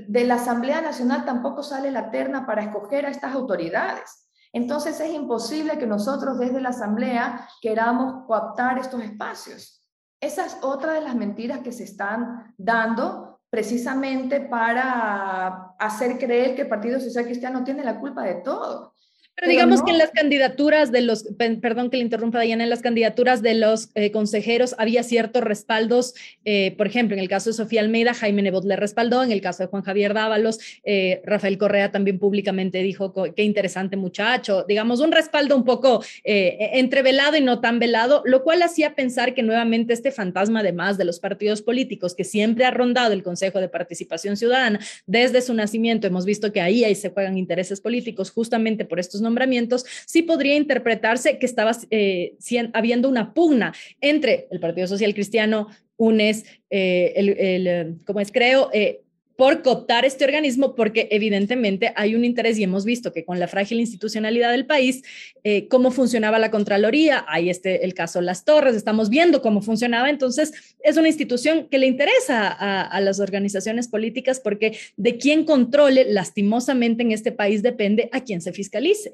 de 0.07 0.23
la 0.25 0.35
Asamblea 0.35 0.81
Nacional 0.81 1.25
tampoco 1.25 1.63
sale 1.63 1.91
la 1.91 2.11
terna 2.11 2.45
para 2.45 2.63
escoger 2.63 3.05
a 3.05 3.09
estas 3.09 3.33
autoridades. 3.33 4.29
Entonces, 4.51 4.99
es 4.99 5.11
imposible 5.11 5.77
que 5.77 5.87
nosotros 5.87 6.37
desde 6.37 6.61
la 6.61 6.69
Asamblea 6.69 7.47
queramos 7.61 8.25
coaptar 8.25 8.77
estos 8.77 9.01
espacios. 9.01 9.85
Esa 10.19 10.45
es 10.45 10.57
otra 10.61 10.93
de 10.93 11.01
las 11.01 11.15
mentiras 11.15 11.59
que 11.59 11.71
se 11.71 11.83
están 11.83 12.53
dando 12.57 13.41
precisamente 13.49 14.41
para 14.41 15.75
hacer 15.79 16.17
creer 16.17 16.55
que 16.55 16.63
el 16.63 16.69
Partido 16.69 16.99
Social 16.99 17.25
Cristiano 17.25 17.63
tiene 17.63 17.83
la 17.83 17.99
culpa 17.99 18.23
de 18.23 18.35
todo. 18.35 18.93
Pero 19.35 19.49
digamos 19.49 19.83
que 19.83 19.91
en 19.91 19.97
las 19.97 20.11
candidaturas 20.11 20.93
de 20.93 21.01
los, 21.01 21.25
perdón 21.61 21.89
que 21.89 21.97
le 21.97 22.03
interrumpa 22.03 22.39
Diana, 22.39 22.63
en 22.63 22.69
las 22.69 22.81
candidaturas 22.81 23.41
de 23.41 23.55
los 23.55 23.89
eh, 23.93 24.11
consejeros 24.11 24.75
había 24.77 25.03
ciertos 25.03 25.43
respaldos, 25.43 26.13
eh, 26.45 26.73
por 26.77 26.87
ejemplo, 26.87 27.17
en 27.17 27.21
el 27.21 27.27
caso 27.27 27.49
de 27.49 27.53
Sofía 27.53 27.81
Almeida, 27.81 28.13
Jaime 28.13 28.41
Nebot 28.41 28.63
le 28.63 28.77
respaldó, 28.77 29.23
en 29.23 29.33
el 29.33 29.41
caso 29.41 29.63
de 29.63 29.67
Juan 29.67 29.83
Javier 29.83 30.13
Dávalos, 30.13 30.59
eh, 30.85 31.21
Rafael 31.25 31.57
Correa 31.57 31.91
también 31.91 32.17
públicamente 32.17 32.81
dijo 32.81 33.13
qué 33.35 33.43
interesante 33.43 33.97
muchacho, 33.97 34.63
digamos, 34.67 35.01
un 35.01 35.11
respaldo 35.11 35.57
un 35.57 35.65
poco 35.65 36.03
entrevelado 36.23 37.35
y 37.35 37.41
no 37.41 37.59
tan 37.59 37.79
velado, 37.79 38.21
lo 38.25 38.43
cual 38.43 38.61
hacía 38.61 38.95
pensar 38.95 39.33
que 39.33 39.43
nuevamente 39.43 39.93
este 39.93 40.11
fantasma 40.11 40.61
además 40.61 40.97
de 40.97 41.05
los 41.05 41.19
partidos 41.19 41.61
políticos 41.61 42.15
que 42.15 42.23
siempre 42.23 42.65
ha 42.65 42.71
rondado 42.71 43.11
el 43.11 43.23
Consejo 43.23 43.59
de 43.59 43.67
Participación 43.67 44.37
Ciudadana 44.37 44.79
desde 45.05 45.41
su 45.41 45.53
nacimiento, 45.53 46.07
hemos 46.07 46.25
visto 46.25 46.53
que 46.53 46.61
ahí, 46.61 46.83
ahí 46.83 46.95
se 46.95 47.09
juegan 47.09 47.37
intereses 47.37 47.81
políticos 47.81 48.31
justamente 48.31 48.85
por 48.85 48.99
estos 48.99 49.24
nombramientos, 49.25 49.85
sí 50.05 50.21
podría 50.21 50.55
interpretarse 50.55 51.37
que 51.37 51.45
estaba 51.45 51.71
eh, 51.89 52.37
habiendo 52.73 53.09
una 53.09 53.33
pugna 53.33 53.73
entre 53.99 54.47
el 54.51 54.61
Partido 54.61 54.87
Social 54.87 55.13
Cristiano, 55.13 55.67
UNES, 55.97 56.45
eh, 56.69 57.13
el, 57.15 57.29
el, 57.37 57.97
como 58.05 58.19
es, 58.19 58.31
creo, 58.31 58.69
eh, 58.73 59.01
por 59.35 59.61
cooptar 59.61 60.05
este 60.05 60.25
organismo, 60.25 60.75
porque 60.75 61.07
evidentemente 61.11 61.91
hay 61.95 62.15
un 62.15 62.23
interés 62.23 62.57
y 62.57 62.63
hemos 62.63 62.85
visto 62.85 63.11
que 63.11 63.25
con 63.25 63.39
la 63.39 63.47
frágil 63.47 63.79
institucionalidad 63.79 64.51
del 64.51 64.65
país, 64.65 65.03
eh, 65.43 65.67
cómo 65.67 65.91
funcionaba 65.91 66.39
la 66.39 66.51
Contraloría, 66.51 67.25
hay 67.27 67.49
este, 67.49 67.83
el 67.83 67.93
caso 67.93 68.21
Las 68.21 68.45
Torres, 68.45 68.75
estamos 68.75 69.09
viendo 69.09 69.41
cómo 69.41 69.61
funcionaba, 69.61 70.09
entonces 70.09 70.75
es 70.83 70.97
una 70.97 71.09
institución 71.09 71.67
que 71.69 71.77
le 71.77 71.87
interesa 71.87 72.47
a, 72.47 72.81
a 72.81 73.01
las 73.01 73.19
organizaciones 73.19 73.87
políticas 73.87 74.39
porque 74.39 74.77
de 74.95 75.17
quién 75.17 75.43
controle, 75.43 76.05
lastimosamente 76.11 77.03
en 77.03 77.11
este 77.11 77.31
país 77.31 77.61
depende 77.61 78.09
a 78.11 78.21
quién 78.21 78.41
se 78.41 78.53
fiscalice. 78.53 79.13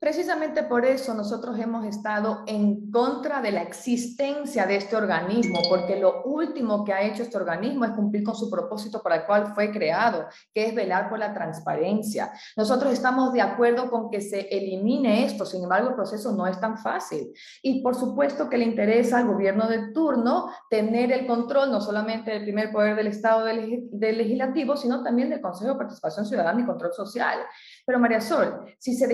Precisamente 0.00 0.62
por 0.62 0.86
eso 0.86 1.12
nosotros 1.12 1.58
hemos 1.58 1.84
estado 1.84 2.42
en 2.46 2.90
contra 2.90 3.42
de 3.42 3.52
la 3.52 3.60
existencia 3.60 4.64
de 4.64 4.76
este 4.76 4.96
organismo, 4.96 5.60
porque 5.68 6.00
lo 6.00 6.22
último 6.24 6.86
que 6.86 6.94
ha 6.94 7.02
hecho 7.02 7.22
este 7.22 7.36
organismo 7.36 7.84
es 7.84 7.90
cumplir 7.90 8.24
con 8.24 8.34
su 8.34 8.48
propósito 8.48 9.02
para 9.02 9.16
el 9.16 9.26
cual 9.26 9.52
fue 9.54 9.70
creado, 9.70 10.26
que 10.54 10.64
es 10.64 10.74
velar 10.74 11.10
por 11.10 11.18
la 11.18 11.34
transparencia. 11.34 12.32
Nosotros 12.56 12.94
estamos 12.94 13.34
de 13.34 13.42
acuerdo 13.42 13.90
con 13.90 14.08
que 14.08 14.22
se 14.22 14.48
elimine 14.48 15.26
esto, 15.26 15.44
sin 15.44 15.64
embargo 15.64 15.90
el 15.90 15.96
proceso 15.96 16.32
no 16.32 16.46
es 16.46 16.58
tan 16.58 16.78
fácil. 16.78 17.34
Y 17.62 17.82
por 17.82 17.94
supuesto 17.94 18.48
que 18.48 18.56
le 18.56 18.64
interesa 18.64 19.18
al 19.18 19.26
gobierno 19.26 19.68
de 19.68 19.92
turno 19.92 20.50
tener 20.70 21.12
el 21.12 21.26
control 21.26 21.70
no 21.70 21.82
solamente 21.82 22.30
del 22.30 22.44
primer 22.44 22.72
poder 22.72 22.96
del 22.96 23.08
Estado 23.08 23.44
del, 23.44 23.82
del 23.90 24.16
legislativo, 24.16 24.78
sino 24.78 25.02
también 25.02 25.28
del 25.28 25.42
Consejo 25.42 25.72
de 25.72 25.78
Participación 25.78 26.24
Ciudadana 26.24 26.62
y 26.62 26.64
Control 26.64 26.94
Social. 26.94 27.40
Pero 27.84 27.98
María 27.98 28.22
Sol, 28.22 28.64
si 28.78 28.94
se 28.94 29.06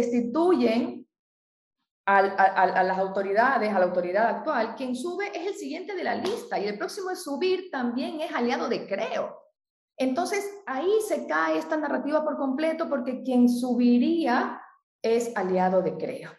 a, 2.06 2.82
las 2.84 2.98
autoridades, 2.98 3.74
a 3.74 3.78
la 3.78 3.86
autoridad 3.86 4.28
actual, 4.28 4.74
quien 4.76 4.94
sube 4.94 5.26
es 5.34 5.46
el 5.46 5.54
siguiente 5.54 5.94
de 5.94 6.04
la 6.04 6.14
lista 6.14 6.58
y 6.58 6.66
el 6.66 6.78
próximo 6.78 7.10
es 7.10 7.22
subir 7.22 7.68
también 7.70 8.20
es 8.20 8.32
aliado 8.32 8.68
de 8.68 8.86
Creo. 8.86 9.36
Entonces 9.98 10.62
ahí 10.66 10.90
se 11.08 11.26
cae 11.26 11.58
esta 11.58 11.76
narrativa 11.76 12.22
por 12.22 12.36
completo 12.36 12.88
porque 12.88 13.22
quien 13.22 13.48
subiría 13.48 14.60
es 15.02 15.36
aliado 15.36 15.82
de 15.82 15.96
Creo. 15.96 16.30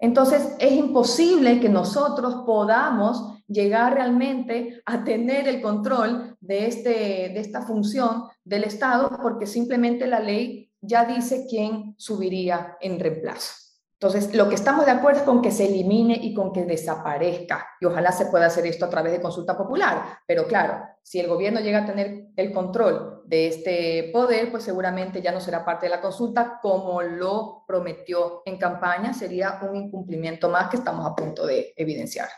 Entonces 0.00 0.56
es 0.58 0.72
imposible 0.72 1.60
que 1.60 1.68
nosotros 1.68 2.42
podamos 2.46 3.38
llegar 3.46 3.94
realmente 3.94 4.82
a 4.84 5.04
tener 5.04 5.48
el 5.48 5.62
control 5.62 6.36
de, 6.40 6.66
este, 6.66 6.90
de 6.90 7.40
esta 7.40 7.62
función 7.62 8.24
del 8.44 8.64
Estado 8.64 9.10
porque 9.22 9.46
simplemente 9.46 10.06
la 10.06 10.20
ley 10.20 10.67
ya 10.80 11.04
dice 11.04 11.46
quién 11.48 11.94
subiría 11.98 12.76
en 12.80 12.98
reemplazo. 12.98 13.68
Entonces, 14.00 14.32
lo 14.32 14.48
que 14.48 14.54
estamos 14.54 14.86
de 14.86 14.92
acuerdo 14.92 15.18
es 15.18 15.24
con 15.24 15.42
que 15.42 15.50
se 15.50 15.66
elimine 15.66 16.14
y 16.22 16.32
con 16.32 16.52
que 16.52 16.64
desaparezca. 16.64 17.66
Y 17.80 17.84
ojalá 17.84 18.12
se 18.12 18.26
pueda 18.26 18.46
hacer 18.46 18.64
esto 18.64 18.84
a 18.84 18.90
través 18.90 19.10
de 19.10 19.20
consulta 19.20 19.58
popular. 19.58 20.20
Pero 20.24 20.46
claro, 20.46 20.84
si 21.02 21.18
el 21.18 21.26
gobierno 21.26 21.58
llega 21.58 21.82
a 21.82 21.86
tener 21.86 22.28
el 22.36 22.52
control 22.52 23.22
de 23.26 23.48
este 23.48 24.10
poder, 24.12 24.52
pues 24.52 24.62
seguramente 24.62 25.20
ya 25.20 25.32
no 25.32 25.40
será 25.40 25.64
parte 25.64 25.86
de 25.86 25.90
la 25.90 26.00
consulta 26.00 26.60
como 26.62 27.02
lo 27.02 27.64
prometió 27.66 28.42
en 28.44 28.56
campaña. 28.56 29.12
Sería 29.12 29.58
un 29.68 29.74
incumplimiento 29.74 30.48
más 30.48 30.68
que 30.68 30.76
estamos 30.76 31.04
a 31.04 31.16
punto 31.16 31.44
de 31.44 31.72
evidenciar. 31.76 32.28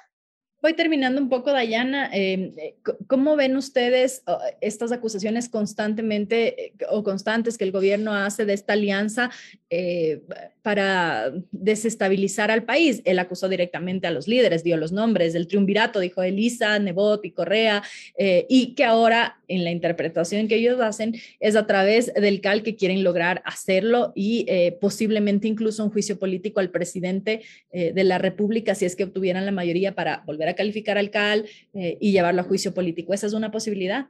Voy 0.62 0.74
terminando 0.74 1.20
un 1.20 1.30
poco, 1.30 1.52
Dayana. 1.52 2.10
Em, 2.12 2.52
eh, 2.58 2.76
¿Cómo 3.06 3.34
ven 3.34 3.56
ustedes 3.56 4.22
oh, 4.26 4.38
estas 4.60 4.92
acusaciones 4.92 5.48
constantemente 5.48 6.66
eh, 6.66 6.72
o 6.90 7.02
constantes 7.02 7.56
que 7.56 7.64
el 7.64 7.72
gobierno 7.72 8.14
hace 8.14 8.44
de 8.44 8.52
esta 8.52 8.74
alianza 8.74 9.30
eh, 9.70 10.20
para 10.62 11.32
desestabilizar 11.50 12.50
al 12.50 12.64
país? 12.64 13.00
Él 13.04 13.18
acusó 13.18 13.48
directamente 13.48 14.06
a 14.06 14.10
los 14.10 14.28
líderes, 14.28 14.62
dio 14.62 14.76
los 14.76 14.92
nombres 14.92 15.32
del 15.32 15.46
triunvirato, 15.46 16.00
dijo 16.00 16.22
Elisa, 16.22 16.78
Nebot 16.78 17.24
y 17.24 17.30
Correa, 17.30 17.82
y 18.18 18.74
que 18.74 18.84
ahora 18.84 19.40
en 19.48 19.64
la 19.64 19.70
interpretación 19.70 20.48
que 20.48 20.56
ellos 20.56 20.80
hacen 20.80 21.14
es 21.40 21.56
a 21.56 21.66
través 21.66 22.12
del 22.12 22.40
CAL 22.40 22.62
que 22.62 22.76
quieren 22.76 23.02
lograr 23.02 23.42
hacerlo 23.44 24.12
y 24.14 24.46
posiblemente 24.80 25.48
incluso 25.48 25.84
un 25.84 25.90
juicio 25.90 26.18
político 26.18 26.60
al 26.60 26.70
presidente 26.70 27.42
de 27.72 28.04
la 28.04 28.18
República 28.18 28.74
si 28.74 28.84
es 28.84 28.96
que 28.96 29.04
obtuvieran 29.04 29.46
la 29.46 29.52
mayoría 29.52 29.94
para 29.94 30.22
volver 30.26 30.48
a 30.48 30.54
calificar 30.54 30.98
al 30.98 31.10
CAL 31.10 31.46
eh, 31.74 31.98
y 32.00 32.12
llevarlo 32.12 32.40
a 32.40 32.44
juicio 32.44 32.74
político. 32.74 33.14
¿Esa 33.14 33.26
es 33.26 33.32
una 33.32 33.50
posibilidad? 33.50 34.08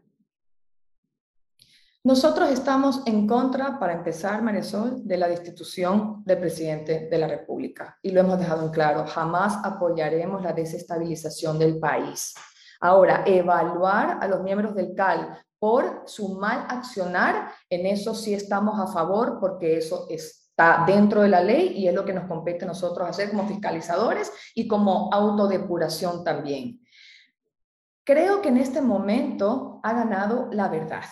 Nosotros 2.02 2.50
estamos 2.50 3.02
en 3.04 3.26
contra, 3.26 3.78
para 3.78 3.92
empezar, 3.92 4.40
Marisol, 4.42 5.06
de 5.06 5.18
la 5.18 5.28
destitución 5.28 6.22
del 6.24 6.38
presidente 6.38 7.08
de 7.10 7.18
la 7.18 7.28
República. 7.28 7.98
Y 8.00 8.10
lo 8.10 8.20
hemos 8.20 8.38
dejado 8.38 8.64
en 8.64 8.70
claro, 8.70 9.04
jamás 9.06 9.58
apoyaremos 9.62 10.42
la 10.42 10.54
desestabilización 10.54 11.58
del 11.58 11.78
país. 11.78 12.34
Ahora, 12.80 13.22
evaluar 13.26 14.18
a 14.20 14.26
los 14.26 14.42
miembros 14.42 14.74
del 14.74 14.94
CAL 14.94 15.44
por 15.58 16.04
su 16.06 16.38
mal 16.38 16.64
accionar, 16.70 17.52
en 17.68 17.84
eso 17.84 18.14
sí 18.14 18.32
estamos 18.32 18.80
a 18.80 18.86
favor, 18.86 19.38
porque 19.38 19.76
eso 19.76 20.06
es 20.08 20.40
está 20.60 20.84
dentro 20.86 21.22
de 21.22 21.28
la 21.28 21.42
ley 21.42 21.72
y 21.74 21.88
es 21.88 21.94
lo 21.94 22.04
que 22.04 22.12
nos 22.12 22.28
compete 22.28 22.66
a 22.66 22.68
nosotros 22.68 23.08
hacer 23.08 23.30
como 23.30 23.48
fiscalizadores 23.48 24.30
y 24.54 24.68
como 24.68 25.08
autodepuración 25.10 26.22
también. 26.22 26.80
Creo 28.04 28.42
que 28.42 28.50
en 28.50 28.58
este 28.58 28.82
momento 28.82 29.80
ha 29.82 29.94
ganado 29.94 30.48
la 30.52 30.68
verdad 30.68 31.04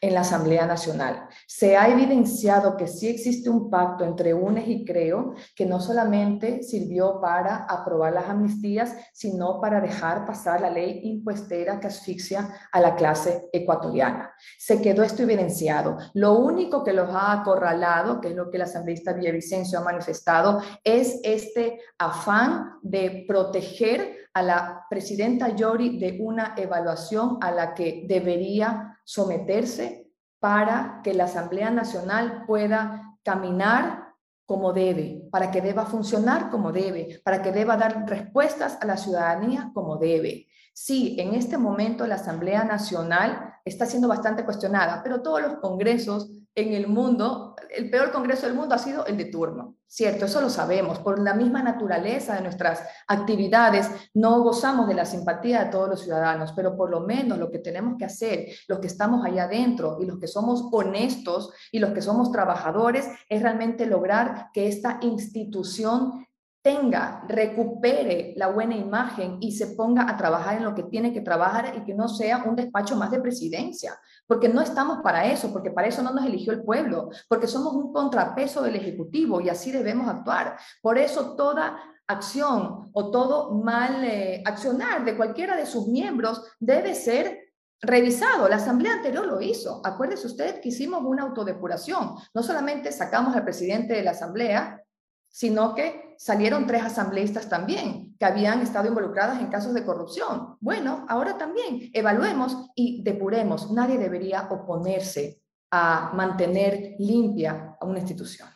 en 0.00 0.14
la 0.14 0.20
Asamblea 0.20 0.66
Nacional. 0.66 1.28
Se 1.46 1.76
ha 1.76 1.88
evidenciado 1.88 2.76
que 2.76 2.86
sí 2.86 3.08
existe 3.08 3.50
un 3.50 3.68
pacto 3.68 4.04
entre 4.04 4.32
UNES 4.32 4.68
y 4.68 4.84
CREO 4.84 5.34
que 5.54 5.66
no 5.66 5.80
solamente 5.80 6.62
sirvió 6.62 7.20
para 7.20 7.64
aprobar 7.64 8.14
las 8.14 8.28
amnistías, 8.28 8.96
sino 9.12 9.60
para 9.60 9.80
dejar 9.80 10.24
pasar 10.24 10.60
la 10.60 10.70
ley 10.70 11.00
impuestera 11.04 11.78
que 11.78 11.88
asfixia 11.88 12.48
a 12.72 12.80
la 12.80 12.94
clase 12.94 13.48
ecuatoriana. 13.52 14.32
Se 14.58 14.80
quedó 14.80 15.02
esto 15.02 15.22
evidenciado. 15.22 15.98
Lo 16.14 16.38
único 16.38 16.82
que 16.82 16.92
los 16.92 17.10
ha 17.10 17.32
acorralado, 17.32 18.20
que 18.20 18.28
es 18.28 18.34
lo 18.34 18.50
que 18.50 18.56
el 18.56 18.62
asambleísta 18.62 19.12
Villavicencio 19.12 19.78
ha 19.78 19.84
manifestado, 19.84 20.62
es 20.82 21.20
este 21.22 21.78
afán 21.98 22.78
de 22.82 23.24
proteger 23.28 24.19
a 24.32 24.42
la 24.42 24.86
presidenta 24.88 25.54
Yori 25.54 25.98
de 25.98 26.18
una 26.20 26.54
evaluación 26.56 27.38
a 27.40 27.50
la 27.50 27.74
que 27.74 28.04
debería 28.06 28.98
someterse 29.04 30.10
para 30.38 31.00
que 31.02 31.14
la 31.14 31.24
Asamblea 31.24 31.70
Nacional 31.70 32.44
pueda 32.46 33.16
caminar 33.22 34.14
como 34.46 34.72
debe, 34.72 35.28
para 35.30 35.50
que 35.50 35.60
deba 35.60 35.86
funcionar 35.86 36.50
como 36.50 36.72
debe, 36.72 37.20
para 37.24 37.40
que 37.40 37.52
deba 37.52 37.76
dar 37.76 38.04
respuestas 38.08 38.78
a 38.80 38.86
la 38.86 38.96
ciudadanía 38.96 39.70
como 39.72 39.96
debe. 39.96 40.48
Sí, 40.72 41.16
en 41.18 41.34
este 41.34 41.58
momento 41.58 42.06
la 42.06 42.16
Asamblea 42.16 42.64
Nacional 42.64 43.54
está 43.64 43.86
siendo 43.86 44.08
bastante 44.08 44.44
cuestionada, 44.44 45.02
pero 45.02 45.22
todos 45.22 45.42
los 45.42 45.54
congresos 45.60 46.30
en 46.54 46.72
el 46.72 46.88
mundo, 46.88 47.49
el 47.76 47.90
peor 47.90 48.10
congreso 48.10 48.46
del 48.46 48.54
mundo 48.54 48.74
ha 48.74 48.78
sido 48.78 49.06
el 49.06 49.16
de 49.16 49.26
turno, 49.26 49.76
¿cierto? 49.86 50.24
Eso 50.24 50.40
lo 50.40 50.50
sabemos. 50.50 50.98
Por 50.98 51.20
la 51.20 51.34
misma 51.34 51.62
naturaleza 51.62 52.34
de 52.34 52.42
nuestras 52.42 52.82
actividades, 53.06 53.88
no 54.14 54.42
gozamos 54.42 54.88
de 54.88 54.94
la 54.94 55.04
simpatía 55.04 55.64
de 55.64 55.70
todos 55.70 55.88
los 55.88 56.00
ciudadanos, 56.02 56.52
pero 56.52 56.76
por 56.76 56.90
lo 56.90 57.00
menos 57.00 57.38
lo 57.38 57.50
que 57.50 57.58
tenemos 57.58 57.96
que 57.98 58.04
hacer, 58.04 58.46
los 58.68 58.80
que 58.80 58.86
estamos 58.86 59.24
allá 59.24 59.44
adentro 59.44 59.98
y 60.00 60.06
los 60.06 60.18
que 60.18 60.26
somos 60.26 60.68
honestos 60.72 61.52
y 61.70 61.78
los 61.78 61.92
que 61.92 62.02
somos 62.02 62.32
trabajadores, 62.32 63.08
es 63.28 63.42
realmente 63.42 63.86
lograr 63.86 64.50
que 64.52 64.68
esta 64.68 64.98
institución 65.02 66.26
tenga, 66.62 67.24
recupere 67.26 68.34
la 68.36 68.48
buena 68.48 68.76
imagen 68.76 69.38
y 69.40 69.52
se 69.52 69.68
ponga 69.68 70.08
a 70.08 70.16
trabajar 70.16 70.58
en 70.58 70.64
lo 70.64 70.74
que 70.74 70.82
tiene 70.82 71.12
que 71.12 71.22
trabajar 71.22 71.74
y 71.76 71.84
que 71.84 71.94
no 71.94 72.08
sea 72.08 72.44
un 72.44 72.54
despacho 72.54 72.96
más 72.96 73.10
de 73.10 73.20
presidencia, 73.20 73.98
porque 74.26 74.48
no 74.48 74.60
estamos 74.60 74.98
para 75.02 75.24
eso, 75.26 75.52
porque 75.52 75.70
para 75.70 75.88
eso 75.88 76.02
no 76.02 76.12
nos 76.12 76.26
eligió 76.26 76.52
el 76.52 76.62
pueblo, 76.62 77.10
porque 77.28 77.46
somos 77.46 77.72
un 77.72 77.92
contrapeso 77.92 78.62
del 78.62 78.76
Ejecutivo 78.76 79.40
y 79.40 79.48
así 79.48 79.72
debemos 79.72 80.08
actuar. 80.08 80.58
Por 80.82 80.98
eso 80.98 81.34
toda 81.34 81.78
acción 82.06 82.90
o 82.92 83.10
todo 83.10 83.52
mal 83.54 84.04
eh, 84.04 84.42
accionar 84.44 85.04
de 85.04 85.16
cualquiera 85.16 85.56
de 85.56 85.64
sus 85.64 85.88
miembros 85.88 86.42
debe 86.58 86.94
ser 86.94 87.50
revisado. 87.80 88.48
La 88.48 88.56
asamblea 88.56 88.94
anterior 88.94 89.26
lo 89.26 89.40
hizo. 89.40 89.80
Acuérdese 89.84 90.26
usted 90.26 90.60
que 90.60 90.68
hicimos 90.68 91.02
una 91.04 91.22
autodepuración. 91.22 92.16
No 92.34 92.42
solamente 92.42 92.92
sacamos 92.92 93.34
al 93.34 93.44
presidente 93.44 93.94
de 93.94 94.02
la 94.02 94.10
asamblea, 94.10 94.82
sino 95.30 95.74
que 95.74 96.14
salieron 96.18 96.66
tres 96.66 96.82
asambleístas 96.82 97.48
también 97.48 98.16
que 98.18 98.24
habían 98.24 98.60
estado 98.60 98.88
involucradas 98.88 99.40
en 99.40 99.46
casos 99.46 99.72
de 99.72 99.84
corrupción. 99.84 100.56
Bueno, 100.60 101.06
ahora 101.08 101.38
también 101.38 101.90
evaluemos 101.94 102.70
y 102.74 103.02
depuremos. 103.02 103.70
Nadie 103.72 103.96
debería 103.96 104.48
oponerse 104.50 105.40
a 105.70 106.10
mantener 106.14 106.96
limpia 106.98 107.76
a 107.80 107.86
una 107.86 108.00
institución. 108.00 108.48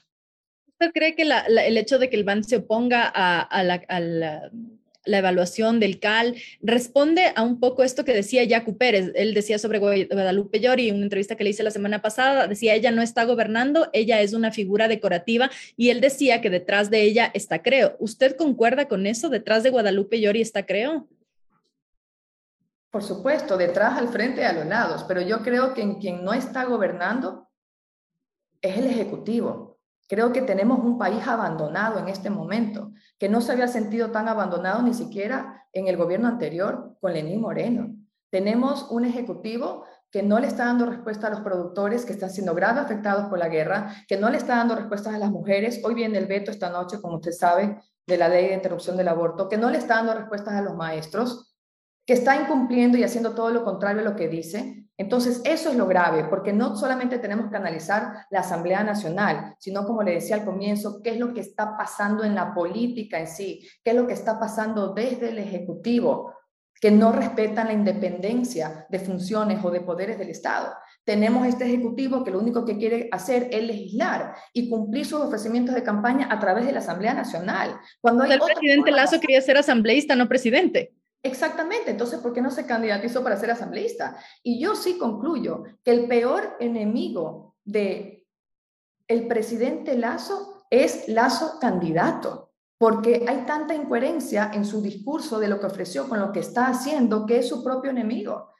¿Usted 0.68 0.90
cree 0.92 1.14
que 1.14 1.22
el 1.22 1.78
hecho 1.78 1.98
de 1.98 2.10
que 2.10 2.16
el 2.16 2.24
BAN 2.24 2.42
se 2.42 2.56
oponga 2.56 3.06
a, 3.06 3.62
la, 3.62 3.80
la 3.88 4.50
evaluación 5.06 5.80
del 5.80 5.98
CAL, 5.98 6.36
responde 6.62 7.32
a 7.34 7.42
un 7.42 7.60
poco 7.60 7.82
esto 7.82 8.04
que 8.04 8.12
decía 8.12 8.46
Jacu 8.48 8.76
Pérez. 8.76 9.12
Él 9.14 9.34
decía 9.34 9.58
sobre 9.58 9.78
Guadalupe 9.78 10.60
Llori, 10.60 10.90
una 10.90 11.04
entrevista 11.04 11.36
que 11.36 11.44
le 11.44 11.50
hice 11.50 11.62
la 11.62 11.70
semana 11.70 12.02
pasada, 12.02 12.46
decía, 12.46 12.74
ella 12.74 12.90
no 12.90 13.02
está 13.02 13.24
gobernando, 13.24 13.88
ella 13.92 14.20
es 14.20 14.32
una 14.32 14.50
figura 14.50 14.88
decorativa 14.88 15.50
y 15.76 15.90
él 15.90 16.00
decía 16.00 16.40
que 16.40 16.50
detrás 16.50 16.90
de 16.90 17.02
ella 17.02 17.30
está 17.34 17.62
Creo. 17.62 17.96
¿Usted 17.98 18.36
concuerda 18.36 18.88
con 18.88 19.06
eso? 19.06 19.28
¿Detrás 19.28 19.62
de 19.62 19.70
Guadalupe 19.70 20.20
Llori 20.20 20.40
está 20.40 20.66
Creo? 20.66 21.08
Por 22.90 23.02
supuesto, 23.02 23.56
detrás, 23.56 23.98
al 23.98 24.08
frente, 24.08 24.44
a 24.44 24.52
los 24.52 24.66
lados, 24.66 25.04
pero 25.08 25.20
yo 25.20 25.42
creo 25.42 25.74
que 25.74 25.82
en 25.82 25.96
quien 25.96 26.24
no 26.24 26.32
está 26.32 26.64
gobernando 26.64 27.48
es 28.62 28.76
el 28.78 28.86
Ejecutivo. 28.86 29.73
Creo 30.06 30.32
que 30.32 30.42
tenemos 30.42 30.80
un 30.80 30.98
país 30.98 31.26
abandonado 31.26 31.98
en 31.98 32.08
este 32.08 32.30
momento, 32.30 32.92
que 33.18 33.28
no 33.28 33.40
se 33.40 33.52
había 33.52 33.68
sentido 33.68 34.10
tan 34.10 34.28
abandonado 34.28 34.82
ni 34.82 34.92
siquiera 34.92 35.66
en 35.72 35.88
el 35.88 35.96
gobierno 35.96 36.28
anterior 36.28 36.96
con 37.00 37.12
Lenín 37.12 37.40
Moreno. 37.40 37.94
Tenemos 38.30 38.90
un 38.90 39.04
ejecutivo 39.04 39.84
que 40.10 40.22
no 40.22 40.38
le 40.38 40.46
está 40.46 40.66
dando 40.66 40.86
respuesta 40.86 41.26
a 41.26 41.30
los 41.30 41.40
productores 41.40 42.04
que 42.04 42.12
están 42.12 42.30
siendo 42.30 42.54
grave 42.54 42.80
afectados 42.80 43.26
por 43.26 43.38
la 43.38 43.48
guerra, 43.48 43.92
que 44.06 44.16
no 44.16 44.30
le 44.30 44.36
está 44.36 44.56
dando 44.56 44.76
respuestas 44.76 45.14
a 45.14 45.18
las 45.18 45.30
mujeres. 45.30 45.80
Hoy 45.84 45.94
viene 45.94 46.18
el 46.18 46.26
veto 46.26 46.50
esta 46.50 46.70
noche, 46.70 47.00
como 47.00 47.16
usted 47.16 47.32
sabe, 47.32 47.80
de 48.06 48.16
la 48.16 48.28
ley 48.28 48.48
de 48.48 48.54
interrupción 48.54 48.96
del 48.96 49.08
aborto, 49.08 49.48
que 49.48 49.56
no 49.56 49.70
le 49.70 49.78
está 49.78 49.96
dando 49.96 50.14
respuestas 50.14 50.54
a 50.54 50.62
los 50.62 50.76
maestros, 50.76 51.56
que 52.06 52.12
está 52.12 52.36
incumpliendo 52.36 52.98
y 52.98 53.02
haciendo 53.02 53.34
todo 53.34 53.50
lo 53.50 53.64
contrario 53.64 54.02
a 54.02 54.04
lo 54.04 54.14
que 54.14 54.28
dice, 54.28 54.83
entonces, 54.96 55.40
eso 55.44 55.70
es 55.70 55.76
lo 55.76 55.86
grave, 55.86 56.24
porque 56.24 56.52
no 56.52 56.76
solamente 56.76 57.18
tenemos 57.18 57.50
que 57.50 57.56
analizar 57.56 58.26
la 58.30 58.40
Asamblea 58.40 58.84
Nacional, 58.84 59.54
sino, 59.58 59.84
como 59.84 60.02
le 60.02 60.12
decía 60.12 60.36
al 60.36 60.44
comienzo, 60.44 61.00
qué 61.02 61.10
es 61.10 61.18
lo 61.18 61.34
que 61.34 61.40
está 61.40 61.76
pasando 61.76 62.22
en 62.22 62.34
la 62.34 62.54
política 62.54 63.18
en 63.18 63.26
sí, 63.26 63.68
qué 63.82 63.90
es 63.90 63.96
lo 63.96 64.06
que 64.06 64.12
está 64.12 64.38
pasando 64.38 64.94
desde 64.94 65.30
el 65.30 65.38
Ejecutivo, 65.38 66.32
que 66.80 66.92
no 66.92 67.12
respetan 67.12 67.68
la 67.68 67.72
independencia 67.72 68.86
de 68.88 68.98
funciones 69.00 69.64
o 69.64 69.70
de 69.70 69.80
poderes 69.80 70.18
del 70.18 70.30
Estado. 70.30 70.72
Tenemos 71.02 71.46
este 71.46 71.64
Ejecutivo 71.64 72.22
que 72.22 72.30
lo 72.30 72.38
único 72.38 72.64
que 72.64 72.76
quiere 72.76 73.08
hacer 73.10 73.48
es 73.50 73.64
legislar 73.64 74.34
y 74.52 74.68
cumplir 74.68 75.06
sus 75.06 75.20
ofrecimientos 75.22 75.74
de 75.74 75.82
campaña 75.82 76.28
a 76.30 76.38
través 76.38 76.66
de 76.66 76.72
la 76.72 76.78
Asamblea 76.78 77.14
Nacional. 77.14 77.76
Cuando 78.00 78.24
el 78.24 78.38
presidente 78.38 78.92
Lazo 78.92 79.18
quería 79.18 79.40
ser 79.40 79.56
asambleísta, 79.56 80.14
no 80.14 80.28
presidente. 80.28 80.94
Exactamente, 81.24 81.90
entonces, 81.90 82.20
¿por 82.20 82.34
qué 82.34 82.42
no 82.42 82.50
se 82.50 82.66
candidatizó 82.66 83.24
para 83.24 83.38
ser 83.38 83.50
asambleísta? 83.50 84.18
Y 84.42 84.60
yo 84.60 84.76
sí 84.76 84.98
concluyo 84.98 85.64
que 85.82 85.90
el 85.90 86.06
peor 86.06 86.54
enemigo 86.60 87.56
de 87.64 88.26
el 89.08 89.26
presidente 89.26 89.96
Lazo 89.96 90.66
es 90.68 91.08
Lazo 91.08 91.58
candidato, 91.58 92.52
porque 92.76 93.24
hay 93.26 93.46
tanta 93.46 93.74
incoherencia 93.74 94.50
en 94.52 94.66
su 94.66 94.82
discurso 94.82 95.38
de 95.38 95.48
lo 95.48 95.58
que 95.58 95.66
ofreció 95.66 96.10
con 96.10 96.20
lo 96.20 96.30
que 96.30 96.40
está 96.40 96.66
haciendo 96.66 97.24
que 97.24 97.38
es 97.38 97.48
su 97.48 97.64
propio 97.64 97.90
enemigo. 97.90 98.50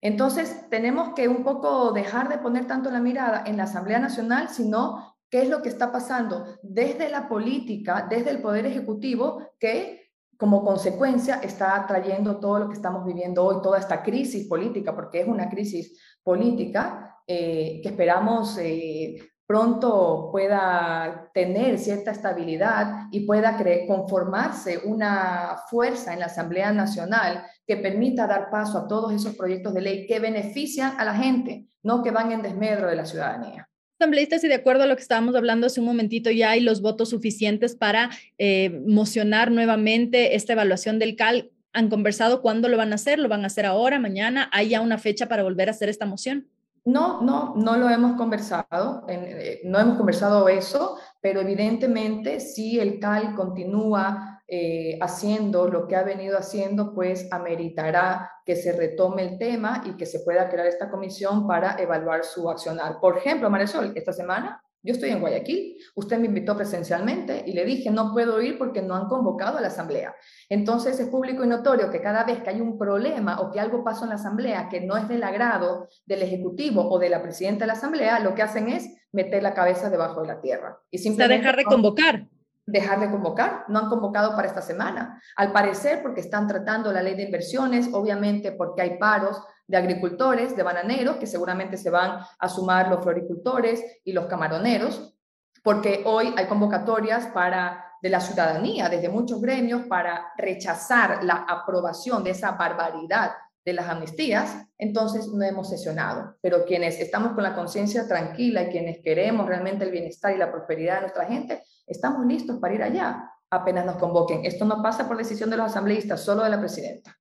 Entonces, 0.00 0.70
tenemos 0.70 1.12
que 1.14 1.28
un 1.28 1.44
poco 1.44 1.92
dejar 1.92 2.30
de 2.30 2.38
poner 2.38 2.66
tanto 2.66 2.90
la 2.90 3.00
mirada 3.00 3.44
en 3.44 3.58
la 3.58 3.64
Asamblea 3.64 3.98
Nacional, 3.98 4.48
sino 4.48 5.18
qué 5.28 5.42
es 5.42 5.50
lo 5.50 5.60
que 5.60 5.68
está 5.68 5.92
pasando 5.92 6.46
desde 6.62 7.10
la 7.10 7.28
política, 7.28 8.06
desde 8.08 8.30
el 8.30 8.40
Poder 8.40 8.64
Ejecutivo, 8.64 9.50
que 9.58 10.05
como 10.38 10.64
consecuencia 10.64 11.36
está 11.42 11.84
trayendo 11.86 12.38
todo 12.38 12.58
lo 12.58 12.68
que 12.68 12.74
estamos 12.74 13.04
viviendo 13.04 13.44
hoy, 13.44 13.62
toda 13.62 13.78
esta 13.78 14.02
crisis 14.02 14.46
política, 14.46 14.94
porque 14.94 15.20
es 15.20 15.28
una 15.28 15.48
crisis 15.48 15.98
política 16.22 17.16
eh, 17.26 17.80
que 17.82 17.88
esperamos 17.88 18.58
eh, 18.58 19.16
pronto 19.46 20.28
pueda 20.32 21.30
tener 21.32 21.78
cierta 21.78 22.10
estabilidad 22.10 23.06
y 23.12 23.20
pueda 23.20 23.56
conformarse 23.86 24.78
una 24.84 25.56
fuerza 25.70 26.12
en 26.12 26.20
la 26.20 26.26
Asamblea 26.26 26.72
Nacional 26.72 27.44
que 27.66 27.76
permita 27.76 28.26
dar 28.26 28.50
paso 28.50 28.78
a 28.78 28.88
todos 28.88 29.12
esos 29.12 29.36
proyectos 29.36 29.72
de 29.74 29.80
ley 29.80 30.06
que 30.06 30.18
benefician 30.18 30.98
a 30.98 31.04
la 31.04 31.14
gente, 31.14 31.68
no 31.82 32.02
que 32.02 32.10
van 32.10 32.32
en 32.32 32.42
desmedro 32.42 32.88
de 32.88 32.96
la 32.96 33.06
ciudadanía 33.06 33.68
asambleístas 33.98 34.44
y 34.44 34.48
de 34.48 34.54
acuerdo 34.54 34.84
a 34.84 34.86
lo 34.86 34.96
que 34.96 35.02
estábamos 35.02 35.34
hablando 35.34 35.66
hace 35.66 35.80
un 35.80 35.86
momentito, 35.86 36.30
ya 36.30 36.50
hay 36.50 36.60
los 36.60 36.82
votos 36.82 37.10
suficientes 37.10 37.74
para 37.74 38.10
eh, 38.38 38.82
mocionar 38.86 39.50
nuevamente 39.50 40.36
esta 40.36 40.52
evaluación 40.52 40.98
del 40.98 41.16
CAL. 41.16 41.50
¿Han 41.72 41.88
conversado 41.88 42.42
cuándo 42.42 42.68
lo 42.68 42.76
van 42.76 42.92
a 42.92 42.96
hacer? 42.96 43.18
¿Lo 43.18 43.28
van 43.28 43.44
a 43.44 43.48
hacer 43.48 43.66
ahora, 43.66 43.98
mañana? 43.98 44.48
¿Hay 44.52 44.70
ya 44.70 44.80
una 44.80 44.98
fecha 44.98 45.28
para 45.28 45.42
volver 45.42 45.68
a 45.68 45.72
hacer 45.72 45.88
esta 45.88 46.06
moción? 46.06 46.48
No, 46.84 47.20
no, 47.20 47.54
no 47.56 47.76
lo 47.76 47.90
hemos 47.90 48.16
conversado, 48.16 49.04
eh, 49.08 49.60
no 49.64 49.80
hemos 49.80 49.96
conversado 49.96 50.48
eso, 50.48 50.96
pero 51.20 51.40
evidentemente 51.40 52.38
si 52.38 52.78
el 52.78 53.00
CAL 53.00 53.34
continúa 53.34 54.35
eh, 54.48 54.98
haciendo 55.00 55.68
lo 55.68 55.88
que 55.88 55.96
ha 55.96 56.02
venido 56.02 56.38
haciendo, 56.38 56.94
pues 56.94 57.28
ameritará 57.32 58.30
que 58.44 58.54
se 58.54 58.72
retome 58.72 59.22
el 59.22 59.38
tema 59.38 59.82
y 59.84 59.96
que 59.96 60.06
se 60.06 60.20
pueda 60.20 60.48
crear 60.48 60.66
esta 60.66 60.88
comisión 60.88 61.46
para 61.46 61.76
evaluar 61.80 62.24
su 62.24 62.48
accionar. 62.48 63.00
Por 63.00 63.18
ejemplo, 63.18 63.50
Marisol, 63.50 63.92
esta 63.96 64.12
semana 64.12 64.62
yo 64.86 64.92
estoy 64.92 65.10
en 65.10 65.18
Guayaquil, 65.18 65.78
usted 65.96 66.16
me 66.20 66.26
invitó 66.26 66.56
presencialmente 66.56 67.42
y 67.44 67.54
le 67.54 67.64
dije, 67.64 67.90
no 67.90 68.12
puedo 68.12 68.40
ir 68.40 68.56
porque 68.56 68.82
no 68.82 68.94
han 68.94 69.08
convocado 69.08 69.58
a 69.58 69.60
la 69.60 69.66
asamblea. 69.66 70.14
Entonces 70.48 71.00
es 71.00 71.08
público 71.08 71.42
y 71.42 71.48
notorio 71.48 71.90
que 71.90 72.00
cada 72.00 72.22
vez 72.22 72.40
que 72.40 72.50
hay 72.50 72.60
un 72.60 72.78
problema 72.78 73.40
o 73.40 73.50
que 73.50 73.58
algo 73.58 73.82
pasó 73.82 74.04
en 74.04 74.10
la 74.10 74.14
asamblea 74.14 74.68
que 74.68 74.82
no 74.82 74.96
es 74.96 75.08
del 75.08 75.24
agrado 75.24 75.88
del 76.06 76.22
Ejecutivo 76.22 76.88
o 76.88 77.00
de 77.00 77.08
la 77.08 77.20
presidenta 77.20 77.64
de 77.64 77.66
la 77.66 77.72
asamblea, 77.72 78.20
lo 78.20 78.36
que 78.36 78.42
hacen 78.42 78.68
es 78.68 78.88
meter 79.10 79.42
la 79.42 79.54
cabeza 79.54 79.90
debajo 79.90 80.22
de 80.22 80.28
la 80.28 80.40
tierra. 80.40 80.78
Y 80.88 80.98
simplemente... 80.98 81.38
dejar 81.38 81.56
de 81.56 81.64
convocar 81.64 82.28
dejar 82.66 83.00
de 83.00 83.10
convocar, 83.10 83.64
no 83.68 83.78
han 83.78 83.88
convocado 83.88 84.34
para 84.34 84.48
esta 84.48 84.60
semana. 84.60 85.22
Al 85.36 85.52
parecer, 85.52 86.02
porque 86.02 86.20
están 86.20 86.48
tratando 86.48 86.92
la 86.92 87.02
ley 87.02 87.14
de 87.14 87.22
inversiones, 87.22 87.88
obviamente 87.92 88.52
porque 88.52 88.82
hay 88.82 88.98
paros 88.98 89.40
de 89.66 89.76
agricultores, 89.76 90.56
de 90.56 90.62
bananeros, 90.62 91.16
que 91.16 91.26
seguramente 91.26 91.76
se 91.76 91.90
van 91.90 92.20
a 92.38 92.48
sumar 92.48 92.88
los 92.88 93.02
floricultores 93.02 94.00
y 94.04 94.12
los 94.12 94.26
camaroneros, 94.26 95.14
porque 95.62 96.02
hoy 96.04 96.34
hay 96.36 96.46
convocatorias 96.46 97.26
para 97.28 97.84
de 98.02 98.10
la 98.10 98.20
ciudadanía, 98.20 98.88
desde 98.88 99.08
muchos 99.08 99.40
gremios, 99.40 99.82
para 99.88 100.32
rechazar 100.36 101.24
la 101.24 101.46
aprobación 101.48 102.22
de 102.22 102.30
esa 102.30 102.52
barbaridad 102.52 103.32
de 103.64 103.72
las 103.72 103.88
amnistías, 103.88 104.64
entonces 104.78 105.26
no 105.26 105.44
hemos 105.44 105.68
sesionado. 105.68 106.36
Pero 106.40 106.64
quienes 106.64 107.00
estamos 107.00 107.32
con 107.32 107.42
la 107.42 107.54
conciencia 107.54 108.06
tranquila 108.06 108.62
y 108.62 108.70
quienes 108.70 108.98
queremos 109.02 109.46
realmente 109.46 109.84
el 109.84 109.90
bienestar 109.90 110.32
y 110.34 110.38
la 110.38 110.52
prosperidad 110.52 110.96
de 110.96 111.00
nuestra 111.00 111.24
gente, 111.24 111.64
estamos 111.86 112.26
listos 112.26 112.58
para 112.58 112.74
ir 112.74 112.82
allá 112.82 113.32
apenas 113.50 113.86
nos 113.86 113.96
convoquen. 113.96 114.44
Esto 114.44 114.64
no 114.64 114.82
pasa 114.82 115.06
por 115.06 115.16
decisión 115.16 115.50
de 115.50 115.56
los 115.56 115.66
asambleístas, 115.66 116.24
solo 116.24 116.42
de 116.42 116.50
la 116.50 116.58
presidenta. 116.58 117.18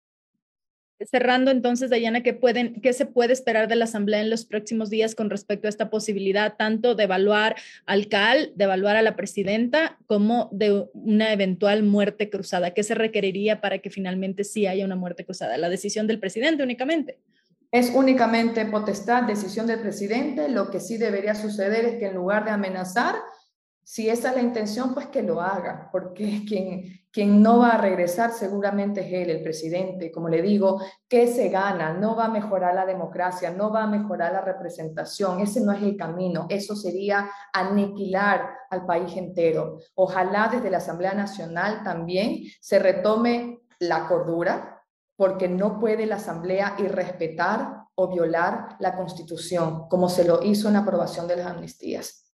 Cerrando 1.12 1.52
entonces, 1.52 1.90
Dayana, 1.90 2.24
¿qué, 2.24 2.34
pueden, 2.34 2.80
¿qué 2.82 2.94
se 2.94 3.06
puede 3.06 3.34
esperar 3.34 3.68
de 3.68 3.76
la 3.76 3.84
Asamblea 3.84 4.22
en 4.22 4.30
los 4.30 4.46
próximos 4.46 4.90
días 4.90 5.14
con 5.14 5.30
respecto 5.30 5.68
a 5.68 5.70
esta 5.70 5.90
posibilidad 5.90 6.56
tanto 6.56 6.96
de 6.96 7.04
evaluar 7.04 7.58
al 7.86 8.08
CAL, 8.08 8.54
de 8.56 8.64
evaluar 8.64 8.96
a 8.96 9.02
la 9.02 9.18
presidenta, 9.18 10.00
como 10.06 10.48
de 10.54 10.88
una 10.94 11.34
eventual 11.34 11.84
muerte 11.84 12.30
cruzada? 12.30 12.72
¿Qué 12.72 12.82
se 12.84 12.96
requeriría 12.96 13.60
para 13.60 13.80
que 13.80 13.90
finalmente 13.90 14.46
sí 14.46 14.68
haya 14.68 14.86
una 14.86 14.96
muerte 14.96 15.26
cruzada? 15.26 15.58
¿La 15.58 15.68
decisión 15.68 16.08
del 16.08 16.20
presidente 16.20 16.64
únicamente? 16.64 17.20
Es 17.72 17.92
únicamente 17.94 18.66
potestad, 18.66 19.24
decisión 19.24 19.68
del 19.68 19.82
presidente. 19.82 20.48
Lo 20.48 20.72
que 20.72 20.80
sí 20.80 20.98
debería 20.98 21.36
suceder 21.36 21.84
es 21.84 22.00
que 22.00 22.06
en 22.06 22.16
lugar 22.16 22.46
de 22.46 22.52
amenazar, 22.52 23.16
si 23.88 24.10
esa 24.10 24.30
es 24.30 24.36
la 24.36 24.42
intención, 24.42 24.96
pues 24.96 25.08
que 25.08 25.22
lo 25.22 25.40
haga, 25.40 25.90
porque 25.92 26.42
quien, 26.48 27.02
quien 27.12 27.42
no 27.42 27.60
va 27.60 27.74
a 27.74 27.78
regresar 27.78 28.32
seguramente 28.32 29.02
es 29.02 29.14
él, 29.14 29.30
el 29.30 29.44
presidente. 29.44 30.12
Como 30.12 30.28
le 30.28 30.42
digo, 30.42 30.82
¿qué 31.08 31.28
se 31.28 31.50
gana? 31.50 31.94
No 31.94 32.16
va 32.16 32.26
a 32.26 32.30
mejorar 32.30 32.74
la 32.74 32.88
democracia, 32.88 33.52
no 33.52 33.72
va 33.72 33.84
a 33.84 33.88
mejorar 33.88 34.34
la 34.34 34.42
representación. 34.42 35.40
Ese 35.40 35.62
no 35.62 35.72
es 35.72 35.84
el 35.84 35.96
camino. 35.96 36.48
Eso 36.50 36.76
sería 36.76 37.30
aniquilar 37.54 38.50
al 38.72 38.88
país 38.88 39.16
entero. 39.16 39.78
Ojalá 39.94 40.50
desde 40.52 40.72
la 40.72 40.78
Asamblea 40.78 41.14
Nacional 41.14 41.84
también 41.84 42.40
se 42.60 42.80
retome 42.80 43.60
la 43.78 44.08
cordura, 44.08 44.84
porque 45.16 45.48
no 45.48 45.80
puede 45.80 46.08
la 46.08 46.16
Asamblea 46.16 46.76
irrespetar 46.80 47.84
o 47.94 48.12
violar 48.12 48.78
la 48.80 48.96
Constitución, 48.96 49.88
como 49.88 50.10
se 50.10 50.26
lo 50.26 50.42
hizo 50.42 50.70
en 50.70 50.74
la 50.74 50.80
aprobación 50.80 51.28
de 51.28 51.36
las 51.38 51.48
amnistías. 51.48 52.25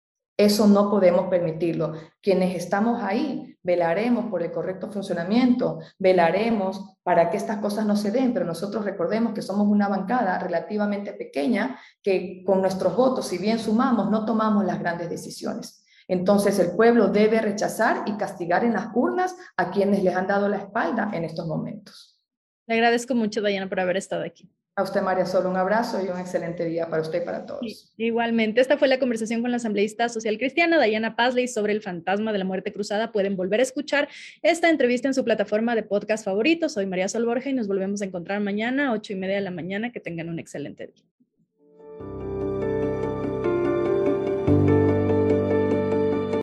Eso 0.46 0.66
no 0.66 0.90
podemos 0.90 1.28
permitirlo. 1.28 1.94
Quienes 2.20 2.56
estamos 2.56 3.04
ahí 3.04 3.60
velaremos 3.62 4.26
por 4.26 4.42
el 4.42 4.52
correcto 4.52 4.92
funcionamiento, 4.92 5.78
velaremos 6.00 6.98
para 7.04 7.30
que 7.30 7.38
estas 7.38 7.58
cosas 7.58 7.86
no 7.86 7.96
se 7.96 8.10
den, 8.10 8.34
pero 8.34 8.44
nosotros 8.44 8.84
recordemos 8.84 9.34
que 9.34 9.44
somos 9.44 9.68
una 9.68 9.88
bancada 9.88 10.40
relativamente 10.40 11.14
pequeña 11.14 11.78
que 12.02 12.44
con 12.44 12.60
nuestros 12.60 12.96
votos, 12.96 13.28
si 13.28 13.38
bien 13.38 13.60
sumamos, 13.60 14.10
no 14.10 14.26
tomamos 14.26 14.66
las 14.66 14.80
grandes 14.80 15.12
decisiones. 15.12 15.86
Entonces 16.08 16.58
el 16.58 16.72
pueblo 16.72 17.10
debe 17.10 17.40
rechazar 17.40 18.02
y 18.08 18.18
castigar 18.18 18.66
en 18.66 18.74
las 18.74 18.88
urnas 18.96 19.36
a 19.58 19.70
quienes 19.70 20.02
les 20.02 20.16
han 20.16 20.26
dado 20.26 20.50
la 20.50 20.58
espalda 20.58 21.12
en 21.14 21.24
estos 21.24 21.46
momentos. 21.46 22.20
Le 22.72 22.76
agradezco 22.76 23.16
mucho, 23.16 23.42
Dayana, 23.42 23.68
por 23.68 23.82
haber 23.82 23.98
estado 23.98 24.24
aquí. 24.24 24.50
A 24.78 24.84
usted, 24.84 25.02
María 25.02 25.26
Sol, 25.26 25.46
un 25.46 25.58
abrazo 25.58 26.02
y 26.02 26.08
un 26.08 26.18
excelente 26.18 26.64
día 26.64 26.90
para 26.90 27.02
usted 27.02 27.22
y 27.22 27.26
para 27.26 27.46
todos. 27.46 27.94
igualmente, 27.98 28.62
esta 28.62 28.78
fue 28.78 28.88
la 28.88 28.98
conversación 28.98 29.42
con 29.42 29.52
la 29.52 29.58
asambleísta 29.58 30.08
social 30.08 30.38
cristiana 30.38 30.78
Dayana 30.78 31.18
Pazley 31.18 31.50
sobre 31.50 31.74
el 31.74 31.82
fantasma 31.82 32.32
de 32.32 32.40
la 32.40 32.46
muerte 32.46 32.72
cruzada. 32.72 33.12
Pueden 33.12 33.36
volver 33.36 33.60
a 33.60 33.64
escuchar 33.64 34.08
esta 34.42 34.70
entrevista 34.70 35.10
en 35.10 35.14
su 35.14 35.26
plataforma 35.26 35.76
de 35.76 35.84
podcast 35.84 36.24
favorito. 36.24 36.70
Soy 36.70 36.86
María 36.86 37.10
Sol 37.10 37.26
Borja 37.26 37.50
y 37.50 37.54
nos 37.54 37.68
volvemos 37.68 38.02
a 38.04 38.06
encontrar 38.06 38.40
mañana, 38.40 38.94
ocho 38.94 39.12
y 39.12 39.18
media 39.18 39.36
de 39.36 39.42
la 39.42 39.52
mañana. 39.52 39.92
Que 39.92 40.00
tengan 40.00 40.30
un 40.30 40.40
excelente 40.40 40.88
día. 40.88 41.04